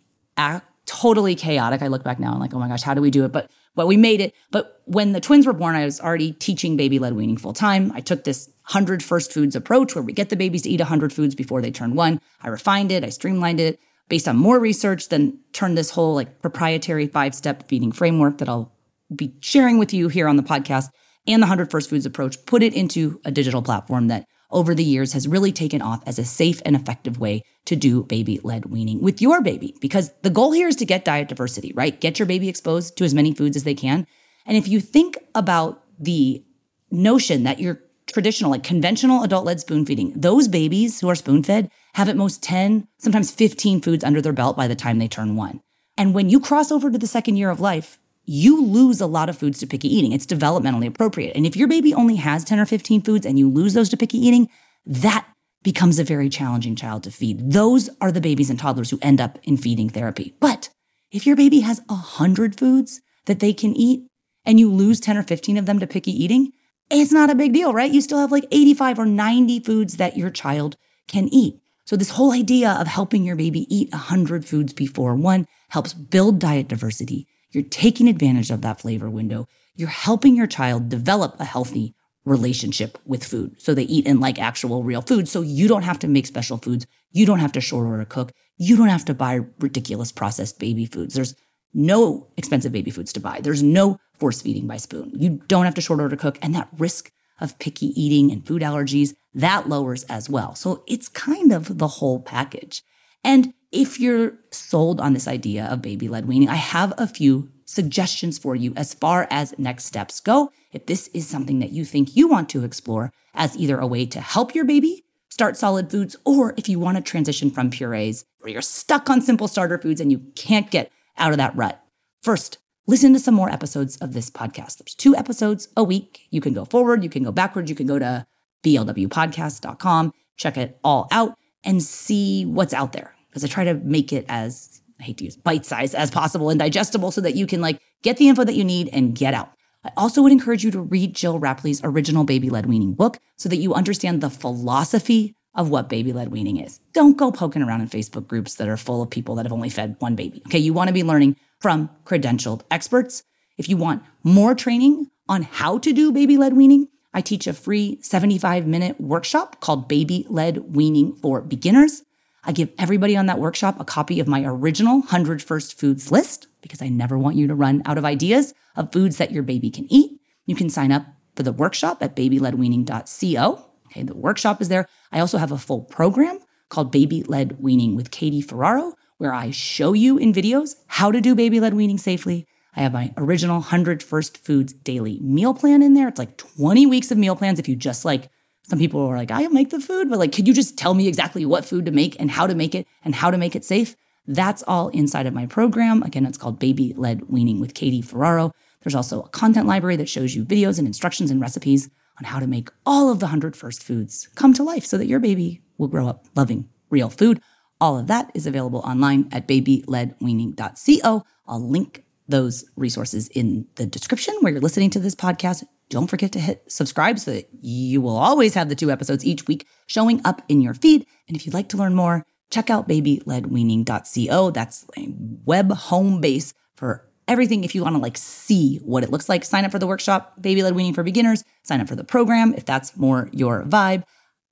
totally 0.87 1.35
chaotic. 1.35 1.83
I 1.83 1.88
look 1.88 2.05
back 2.05 2.21
now 2.21 2.31
and 2.31 2.41
like, 2.41 2.55
oh 2.55 2.61
my 2.61 2.69
gosh, 2.69 2.83
how 2.83 2.95
do 2.95 3.01
we 3.01 3.11
do 3.11 3.25
it? 3.25 3.33
But 3.33 3.51
but 3.75 3.87
we 3.87 3.97
made 3.97 4.21
it. 4.21 4.35
But 4.51 4.83
when 4.85 5.12
the 5.12 5.21
twins 5.21 5.47
were 5.47 5.55
born, 5.55 5.75
I 5.75 5.85
was 5.85 6.01
already 6.01 6.33
teaching 6.33 6.77
baby 6.77 6.99
led 6.99 7.15
weaning 7.15 7.38
full 7.38 7.55
time. 7.55 7.91
I 7.93 8.01
took 8.01 8.25
this 8.25 8.49
100 8.67 9.03
first 9.03 9.33
foods 9.33 9.57
approach 9.57 9.95
where 9.95 10.05
we 10.05 10.12
get 10.12 10.29
the 10.29 10.37
babies 10.37 10.62
to 10.62 10.71
eat 10.71 10.79
100 10.79 11.12
foods 11.12 11.35
before 11.35 11.62
they 11.62 11.71
turn 11.71 11.95
one. 11.95 12.21
I 12.43 12.49
refined 12.49 12.93
it, 12.93 13.03
I 13.03 13.09
streamlined 13.09 13.61
it 13.61 13.81
based 14.12 14.29
on 14.29 14.37
more 14.37 14.61
research, 14.61 15.09
then 15.09 15.38
turn 15.55 15.75
this 15.75 15.88
whole 15.88 16.14
like 16.14 16.42
proprietary 16.42 17.07
five 17.07 17.35
step 17.35 17.66
feeding 17.66 17.90
framework 17.90 18.37
that 18.37 18.46
I'll 18.46 18.70
be 19.16 19.33
sharing 19.40 19.79
with 19.79 19.94
you 19.94 20.09
here 20.09 20.29
on 20.29 20.37
the 20.37 20.42
podcast 20.42 20.90
and 21.27 21.42
the 21.42 21.46
100 21.46 21.70
first 21.70 21.88
foods 21.88 22.05
approach, 22.05 22.44
put 22.44 22.62
it 22.62 22.75
into 22.75 23.22
a 23.25 23.31
digital 23.31 23.62
platform 23.62 24.09
that 24.09 24.27
over 24.51 24.75
the 24.75 24.85
years 24.85 25.14
has 25.14 25.27
really 25.27 25.51
taken 25.51 25.81
off 25.81 26.03
as 26.07 26.18
a 26.18 26.27
safe 26.27 26.61
and 26.66 26.77
effective 26.77 27.18
way 27.18 27.40
to 27.64 27.75
do 27.75 28.05
baby 28.05 28.38
led 28.44 28.66
weaning 28.66 29.01
with 29.01 29.22
your 29.22 29.40
baby. 29.40 29.75
Because 29.81 30.12
the 30.20 30.29
goal 30.29 30.53
here 30.53 30.68
is 30.68 30.77
to 30.77 30.85
get 30.85 31.07
diet 31.07 31.29
diversity, 31.29 31.72
right? 31.75 31.98
Get 31.98 32.18
your 32.18 32.27
baby 32.27 32.51
exposed 32.51 32.98
to 32.98 33.05
as 33.05 33.14
many 33.14 33.33
foods 33.33 33.57
as 33.57 33.64
they 33.64 33.75
can. 33.75 34.07
And 34.44 34.59
if 34.59 34.68
you 34.68 34.79
think 34.79 35.16
about 35.35 35.83
the 35.98 36.44
notion 36.90 37.44
that 37.44 37.61
your 37.61 37.81
traditional, 38.12 38.51
like 38.51 38.62
conventional 38.62 39.22
adult 39.22 39.44
led 39.44 39.61
spoon 39.61 39.85
feeding, 39.85 40.12
those 40.14 40.48
babies 40.48 41.01
who 41.01 41.09
are 41.09 41.14
spoon 41.14 41.42
fed 41.42 41.70
have 41.94 42.09
at 42.09 42.16
most 42.16 42.42
10, 42.42 42.87
sometimes 42.98 43.31
15 43.31 43.81
foods 43.81 44.05
under 44.05 44.20
their 44.20 44.33
belt 44.33 44.57
by 44.57 44.68
the 44.68 44.75
time 44.75 44.98
they 44.98 45.09
turn 45.09 45.37
one. 45.37 45.61
And 45.96 46.14
when 46.14 46.31
you 46.31 46.40
cross 46.40 46.72
over 46.72 46.90
to 46.90 46.98
the 46.98 47.07
second 47.07 47.37
year 47.37 47.51
of 47.51 47.61
life, 47.61 47.98
you 48.25 48.64
lose 48.64 49.01
a 49.01 49.07
lot 49.07 49.29
of 49.29 49.37
foods 49.37 49.59
to 49.59 49.66
picky 49.66 49.94
eating. 49.94 50.12
It's 50.12 50.27
developmentally 50.27 50.87
appropriate. 50.87 51.37
And 51.37 51.44
if 51.44 51.57
your 51.57 51.68
baby 51.68 51.92
only 51.92 52.16
has 52.16 52.44
10 52.44 52.61
or 52.61 52.66
15 52.66 53.03
foods 53.03 53.27
and 53.27 53.38
you 53.38 53.48
lose 53.48 53.75
those 53.75 53.88
to 53.90 53.96
picky 53.96 54.18
eating, 54.18 54.48
that 54.87 55.27
becomes 55.62 55.98
a 55.98 56.05
very 56.05 56.29
challenging 56.29 56.77
child 56.77 57.05
to 57.05 57.11
feed. 57.11 57.53
Those 57.53 57.90
are 58.01 58.12
the 58.12 58.20
babies 58.20 58.51
and 58.51 58.59
toddlers 58.59 58.90
who 58.90 58.98
end 59.03 59.20
up 59.20 59.38
in 59.42 59.57
feeding 59.57 59.88
therapy. 59.88 60.35
But 60.40 60.70
if 61.11 61.27
your 61.27 61.37
baby 61.37 61.61
has 61.61 61.81
100 61.87 62.59
foods 62.59 63.01
that 63.27 63.40
they 63.40 63.53
can 63.53 63.75
eat 63.75 64.07
and 64.44 64.59
you 64.59 64.70
lose 64.70 64.98
10 64.98 65.16
or 65.16 65.22
15 65.22 65.57
of 65.57 65.66
them 65.66 65.79
to 65.79 65.87
picky 65.87 66.11
eating, 66.11 66.53
it's 67.00 67.12
not 67.12 67.31
a 67.31 67.35
big 67.35 67.52
deal, 67.52 67.72
right? 67.72 67.90
You 67.90 68.00
still 68.00 68.18
have 68.18 68.33
like 68.33 68.46
85 68.50 68.98
or 68.98 69.07
90 69.07 69.61
foods 69.61 69.96
that 69.96 70.16
your 70.16 70.31
child 70.31 70.76
can 71.09 71.28
eat. 71.28 71.59
So 71.85 71.96
this 71.96 72.11
whole 72.11 72.33
idea 72.33 72.70
of 72.72 72.87
helping 72.87 73.24
your 73.24 73.37
baby 73.37 73.66
eat 73.74 73.90
100 73.92 74.44
foods 74.44 74.72
before 74.72 75.14
one 75.14 75.46
helps 75.70 75.94
build 75.94 76.38
diet 76.38 76.68
diversity 76.68 77.26
you're 77.52 77.64
taking 77.64 78.09
advantage 78.09 78.50
of 78.50 78.62
that 78.62 78.81
flavor 78.81 79.09
window. 79.09 79.46
You're 79.76 79.88
helping 79.88 80.35
your 80.35 80.46
child 80.46 80.88
develop 80.88 81.38
a 81.38 81.44
healthy 81.44 81.94
relationship 82.24 82.98
with 83.05 83.24
food. 83.24 83.61
So 83.61 83.74
they 83.74 83.83
eat 83.83 84.07
and 84.07 84.20
like 84.20 84.40
actual 84.40 84.83
real 84.83 85.02
food. 85.02 85.28
So 85.28 85.42
you 85.42 85.68
don't 85.68 85.83
have 85.83 85.98
to 86.00 86.09
make 86.09 86.26
special 86.26 86.57
foods. 86.57 86.87
You 87.11 87.26
don't 87.26 87.40
have 87.40 87.52
to 87.52 87.61
short 87.61 87.87
order 87.87 88.05
cook. 88.05 88.33
You 88.57 88.76
don't 88.76 88.88
have 88.88 89.05
to 89.07 89.14
buy 89.14 89.40
ridiculous 89.59 90.12
processed 90.12 90.59
baby 90.59 90.87
foods. 90.87 91.14
There's 91.14 91.35
no 91.74 92.28
expensive 92.37 92.72
baby 92.72 92.90
foods 92.90 93.12
to 93.14 93.20
buy. 93.20 93.40
There's 93.40 93.62
no 93.62 93.98
force 94.18 94.42
feeding 94.42 94.66
by 94.66 94.76
spoon. 94.76 95.12
You 95.14 95.40
don't 95.48 95.64
have 95.64 95.74
to 95.74 95.80
short 95.80 96.00
order 96.00 96.16
cook. 96.16 96.38
And 96.42 96.54
that 96.54 96.68
risk 96.76 97.11
of 97.40 97.58
picky 97.58 97.88
eating 98.00 98.30
and 98.30 98.46
food 98.46 98.62
allergies, 98.62 99.14
that 99.35 99.68
lowers 99.68 100.04
as 100.04 100.30
well. 100.30 100.54
So 100.54 100.85
it's 100.87 101.08
kind 101.08 101.52
of 101.52 101.78
the 101.78 101.88
whole 101.88 102.20
package. 102.20 102.82
And 103.24 103.54
if 103.70 103.98
you're 103.98 104.35
sold 104.50 105.00
on 105.00 105.14
this 105.14 105.26
idea 105.26 105.66
of 105.66 105.82
baby 105.82 106.08
led 106.08 106.26
weaning, 106.26 106.48
I 106.48 106.56
have 106.56 106.92
a 106.98 107.06
few 107.06 107.50
suggestions 107.64 108.38
for 108.38 108.54
you 108.54 108.74
as 108.76 108.94
far 108.94 109.26
as 109.30 109.58
next 109.58 109.87
steps 109.87 110.20
go. 110.20 110.50
If 110.72 110.87
this 110.87 111.08
is 111.08 111.26
something 111.26 111.58
that 111.61 111.72
you 111.72 111.85
think 111.85 112.14
you 112.16 112.28
want 112.28 112.48
to 112.50 112.64
explore 112.64 113.12
as 113.35 113.56
either 113.56 113.78
a 113.78 113.87
way 113.87 114.06
to 114.06 114.20
help 114.20 114.54
your 114.54 114.64
baby 114.64 115.04
start 115.30 115.56
solid 115.56 115.90
foods, 115.90 116.14
or 116.26 116.52
if 116.58 116.68
you 116.68 116.78
want 116.78 116.98
to 116.98 117.02
transition 117.02 117.50
from 117.50 117.70
purees 117.70 118.24
or 118.42 118.50
you're 118.50 118.61
stuck 118.61 119.08
on 119.08 119.22
simple 119.22 119.48
starter 119.48 119.78
foods 119.78 120.00
and 120.00 120.12
you 120.12 120.18
can't 120.37 120.70
get 120.70 120.92
out 121.16 121.33
of 121.33 121.38
that 121.38 121.57
rut. 121.57 121.83
First, 122.22 122.59
listen 122.87 123.12
to 123.12 123.18
some 123.18 123.35
more 123.35 123.51
episodes 123.51 123.96
of 123.98 124.12
this 124.12 124.31
podcast. 124.31 124.79
There's 124.79 124.94
two 124.94 125.16
episodes 125.16 125.68
a 125.77 125.85
week. 125.85 126.27
You 126.31 126.40
can 126.40 126.55
go 126.55 126.64
forward, 126.64 127.03
you 127.05 127.11
can 127.11 127.25
go 127.25 127.33
backwards, 127.33 127.70
you 127.70 127.77
can 127.77 127.87
go 127.87 127.98
to 127.98 128.27
blwpodcast.com, 128.64 130.12
check 130.37 130.57
it 130.57 130.79
all 130.85 131.09
out 131.11 131.37
and 131.64 131.83
see 131.83 132.44
what's 132.44 132.75
out 132.75 132.92
there 132.92 133.14
because 133.29 133.44
I 133.44 133.48
try 133.48 133.64
to 133.64 133.75
make 133.75 134.12
it 134.12 134.25
as 134.29 134.83
I 135.01 135.05
hate 135.05 135.18
to 135.18 135.25
use 135.25 135.37
bite 135.37 135.64
size 135.64 135.94
as 135.94 136.11
possible 136.11 136.51
and 136.51 136.59
digestible 136.59 137.11
so 137.11 137.20
that 137.22 137.35
you 137.35 137.46
can 137.46 137.61
like 137.61 137.81
get 138.03 138.16
the 138.16 138.29
info 138.29 138.44
that 138.44 138.55
you 138.55 138.64
need 138.64 138.88
and 138.92 139.14
get 139.14 139.35
out. 139.35 139.53
I 139.85 139.90
also 139.96 140.22
would 140.22 140.33
encourage 140.33 140.62
you 140.62 140.70
to 140.72 140.81
read 140.81 141.14
Gill 141.14 141.40
Rapley's 141.40 141.81
original 141.83 142.25
baby 142.25 142.51
led 142.51 142.66
weaning 142.66 142.94
book 142.94 143.18
so 143.37 143.48
that 143.48 143.57
you 143.57 143.75
understand 143.75 144.20
the 144.20 144.31
philosophy 144.31 145.35
of 145.55 145.69
what 145.69 145.88
baby 145.88 146.12
led 146.12 146.29
weaning 146.29 146.59
is. 146.59 146.81
Don't 146.93 147.17
go 147.17 147.31
poking 147.31 147.62
around 147.62 147.83
in 147.83 147.88
Facebook 147.88 148.27
groups 148.27 148.55
that 148.55 148.69
are 148.69 148.77
full 148.77 149.03
of 149.03 149.11
people 149.11 149.35
that 149.35 149.45
have 149.45 149.53
only 149.53 149.69
fed 149.69 149.97
one 149.99 150.17
baby. 150.17 150.43
Okay, 150.47 150.59
you 150.59 150.73
want 150.73 150.88
to 150.88 150.95
be 150.95 151.03
learning 151.03 151.37
from 151.61 151.91
credentialed 152.05 152.62
experts. 152.71 153.23
If 153.59 153.69
you 153.69 153.77
want 153.77 154.03
more 154.23 154.55
training 154.55 155.11
on 155.29 155.43
how 155.43 155.79
to 155.79 155.93
do 155.93 156.12
baby 156.12 156.37
led 156.37 156.55
weaning, 156.55 156.88
I 157.15 157.21
teach 157.21 157.47
a 157.47 157.53
free 157.53 157.99
75 158.01 158.67
minute 158.67 159.01
workshop 159.01 159.61
called 159.61 159.88
Baby 159.88 160.27
Led 160.29 160.75
Weaning 160.75 161.15
for 161.17 161.43
Beginners. 161.43 162.03
I 162.45 162.53
give 162.53 162.71
everybody 162.79 163.17
on 163.17 163.27
that 163.27 163.38
workshop 163.38 163.79
a 163.79 163.85
copy 163.85 164.19
of 164.19 164.27
my 164.27 164.43
original 164.45 165.01
100 165.01 165.43
First 165.43 165.79
Foods 165.79 166.11
list 166.11 166.49
because 166.61 166.83
I 166.83 166.88
never 166.88 167.19
want 167.19 167.37
you 167.37 167.47
to 167.47 167.55
run 167.55 167.83
out 167.85 167.99
of 167.99 168.05
ideas 168.05 168.55
of 168.75 168.93
foods 168.93 169.19
that 169.19 169.31
your 169.31 169.43
baby 169.43 169.71
can 169.71 169.87
eat. 169.93 170.19
You 170.47 170.57
can 170.57 170.71
sign 170.71 170.91
up 170.91 171.07
for 171.37 171.43
the 171.43 171.53
workshop 171.53 172.03
at 172.03 172.17
babyledweaning.co. 172.17 173.71
Okay, 173.92 174.02
the 174.05 174.16
workshop 174.16 174.62
is 174.62 174.68
there. 174.68 174.88
I 175.12 175.20
also 175.20 175.37
have 175.37 175.52
a 175.52 175.59
full 175.59 175.83
program 175.83 176.38
called 176.70 176.90
Baby 176.90 177.22
Led 177.24 177.61
Weaning 177.61 177.94
with 177.94 178.11
Katie 178.11 178.40
Ferraro, 178.40 178.94
where 179.18 179.35
I 179.35 179.50
show 179.50 179.92
you 179.92 180.16
in 180.16 180.33
videos 180.33 180.76
how 180.87 181.12
to 181.12 181.20
do 181.20 181.35
baby 181.35 181.61
led 181.61 181.74
weaning 181.74 181.98
safely. 181.98 182.46
I 182.74 182.81
have 182.81 182.94
my 182.94 183.12
original 183.18 183.57
100 183.57 184.02
First 184.02 184.38
Foods 184.38 184.72
daily 184.72 185.20
meal 185.20 185.52
plan 185.52 185.83
in 185.83 185.92
there. 185.92 186.09
It's 186.09 186.18
like 186.18 186.38
20 186.38 186.87
weeks 186.87 187.11
of 187.11 187.18
meal 187.18 187.37
plans 187.37 187.59
if 187.59 187.68
you 187.68 187.76
just 187.76 188.07
like 188.07 188.31
some 188.62 188.78
people 188.78 189.05
are 189.07 189.16
like, 189.16 189.31
I'll 189.31 189.50
make 189.50 189.70
the 189.70 189.81
food, 189.81 190.09
but 190.09 190.18
like, 190.18 190.33
could 190.33 190.48
you 190.48 190.55
just 190.55 190.78
tell 190.78 190.94
me 190.94 191.07
exactly 191.07 191.44
what 191.44 191.66
food 191.66 191.85
to 191.85 191.92
make 191.92 192.18
and 192.18 192.31
how 192.31 192.46
to 192.46 192.55
make 192.55 192.74
it 192.74 192.87
and 193.05 193.14
how 193.14 193.31
to 193.31 193.37
make 193.37 193.55
it 193.55 193.64
safe? 193.64 193.94
That's 194.26 194.62
all 194.66 194.88
inside 194.88 195.26
of 195.26 195.35
my 195.35 195.46
program. 195.46 196.02
Again, 196.02 196.24
it's 196.24 196.38
called 196.38 196.59
Baby 196.59 196.94
Led 196.96 197.28
Weaning 197.28 197.61
with 197.61 197.74
Katie 197.74 198.00
Ferraro. 198.00 198.52
There's 198.83 198.94
also 198.94 199.22
a 199.22 199.28
content 199.28 199.66
library 199.66 199.96
that 199.96 200.09
shows 200.09 200.35
you 200.35 200.44
videos 200.44 200.78
and 200.78 200.87
instructions 200.87 201.31
and 201.31 201.40
recipes 201.40 201.90
on 202.22 202.30
how 202.30 202.38
to 202.38 202.46
make 202.46 202.70
all 202.87 203.11
of 203.11 203.18
the 203.18 203.26
100 203.26 203.56
first 203.56 203.82
foods 203.82 204.28
come 204.37 204.54
to 204.54 204.62
life 204.62 204.85
so 204.85 204.96
that 204.96 205.06
your 205.06 205.18
baby 205.18 205.61
will 205.76 205.88
grow 205.88 206.06
up 206.06 206.26
loving 206.37 206.68
real 206.88 207.11
food. 207.11 207.40
All 207.80 207.98
of 207.98 208.06
that 208.06 208.30
is 208.35 208.46
available 208.46 208.78
online 208.80 209.28
at 209.32 209.48
babyledweaning.co. 209.48 211.24
I'll 211.48 211.68
link 211.68 212.04
those 212.28 212.64
resources 212.76 213.28
in 213.28 213.66
the 213.74 213.87
description 213.87 214.35
where 214.40 214.52
you're 214.52 214.62
listening 214.62 214.90
to 214.90 215.00
this 215.00 215.16
podcast. 215.16 215.64
Don't 215.88 216.06
forget 216.06 216.30
to 216.32 216.40
hit 216.40 216.62
subscribe 216.68 217.18
so 217.18 217.32
that 217.32 217.48
you 217.61 218.00
will 218.00 218.16
always 218.16 218.54
have 218.54 218.68
the 218.68 218.76
two 218.76 218.90
episodes 218.90 219.24
each 219.24 219.48
week 219.48 219.66
showing 219.87 220.20
up 220.24 220.42
in 220.48 220.61
your 220.61 220.74
feed. 220.74 221.04
And 221.26 221.37
if 221.37 221.44
you'd 221.44 221.54
like 221.54 221.68
to 221.70 221.76
learn 221.76 221.94
more, 221.94 222.24
check 222.50 222.70
out 222.70 222.88
babyledweaning.co. 222.88 224.50
That's 224.52 224.87
a 224.96 225.08
web 225.44 225.72
home 225.72 226.20
base 226.20 226.54
for 226.76 227.11
everything 227.28 227.64
if 227.64 227.74
you 227.74 227.82
want 227.82 227.96
to 227.96 228.02
like 228.02 228.16
see 228.16 228.78
what 228.78 229.04
it 229.04 229.11
looks 229.11 229.28
like. 229.28 229.44
Sign 229.44 229.64
up 229.64 229.72
for 229.72 229.78
the 229.78 229.87
workshop, 229.87 230.35
Baby 230.40 230.62
Led 230.62 230.74
Weaning 230.74 230.94
for 230.94 231.02
Beginners. 231.02 231.44
Sign 231.62 231.80
up 231.80 231.88
for 231.88 231.96
the 231.96 232.04
program 232.04 232.54
if 232.54 232.64
that's 232.64 232.96
more 232.96 233.28
your 233.32 233.64
vibe. 233.64 234.04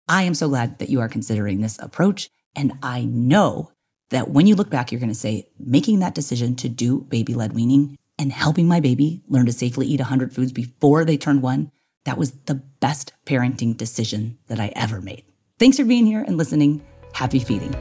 I 0.09 0.24
am 0.24 0.35
so 0.35 0.48
glad 0.48 0.78
that 0.78 0.88
you 0.88 1.00
are 1.00 1.09
considering 1.09 1.61
this 1.61 1.78
approach. 1.78 2.30
And 2.56 2.72
I 2.83 3.04
know 3.04 3.70
that 4.11 4.30
when 4.30 4.46
you 4.46 4.56
look 4.56 4.70
back, 4.70 4.90
you're 4.90 5.00
going 5.00 5.09
to 5.09 5.14
say, 5.14 5.48
making 5.59 6.00
that 6.00 6.14
decision 6.14 6.56
to 6.56 6.68
do 6.68 7.02
baby 7.02 7.33
led 7.33 7.52
weaning 7.52 7.96
and 8.18 8.33
helping 8.33 8.66
my 8.66 8.80
baby 8.80 9.22
learn 9.28 9.46
to 9.46 9.52
safely 9.52 9.87
eat 9.87 10.00
100 10.00 10.35
foods 10.35 10.52
before 10.52 11.04
they 11.04 11.16
turned 11.16 11.42
one, 11.42 11.70
that 12.04 12.18
was 12.18 12.33
the 12.46 12.56
best 12.80 13.12
parenting 13.24 13.76
decision 13.76 14.38
that 14.48 14.59
I 14.59 14.72
ever 14.74 15.00
made. 15.00 15.24
Thanks 15.59 15.76
for 15.76 15.85
being 15.85 16.06
here 16.06 16.24
and 16.26 16.37
listening. 16.37 16.85
Happy 17.12 17.38
feeding. 17.38 17.74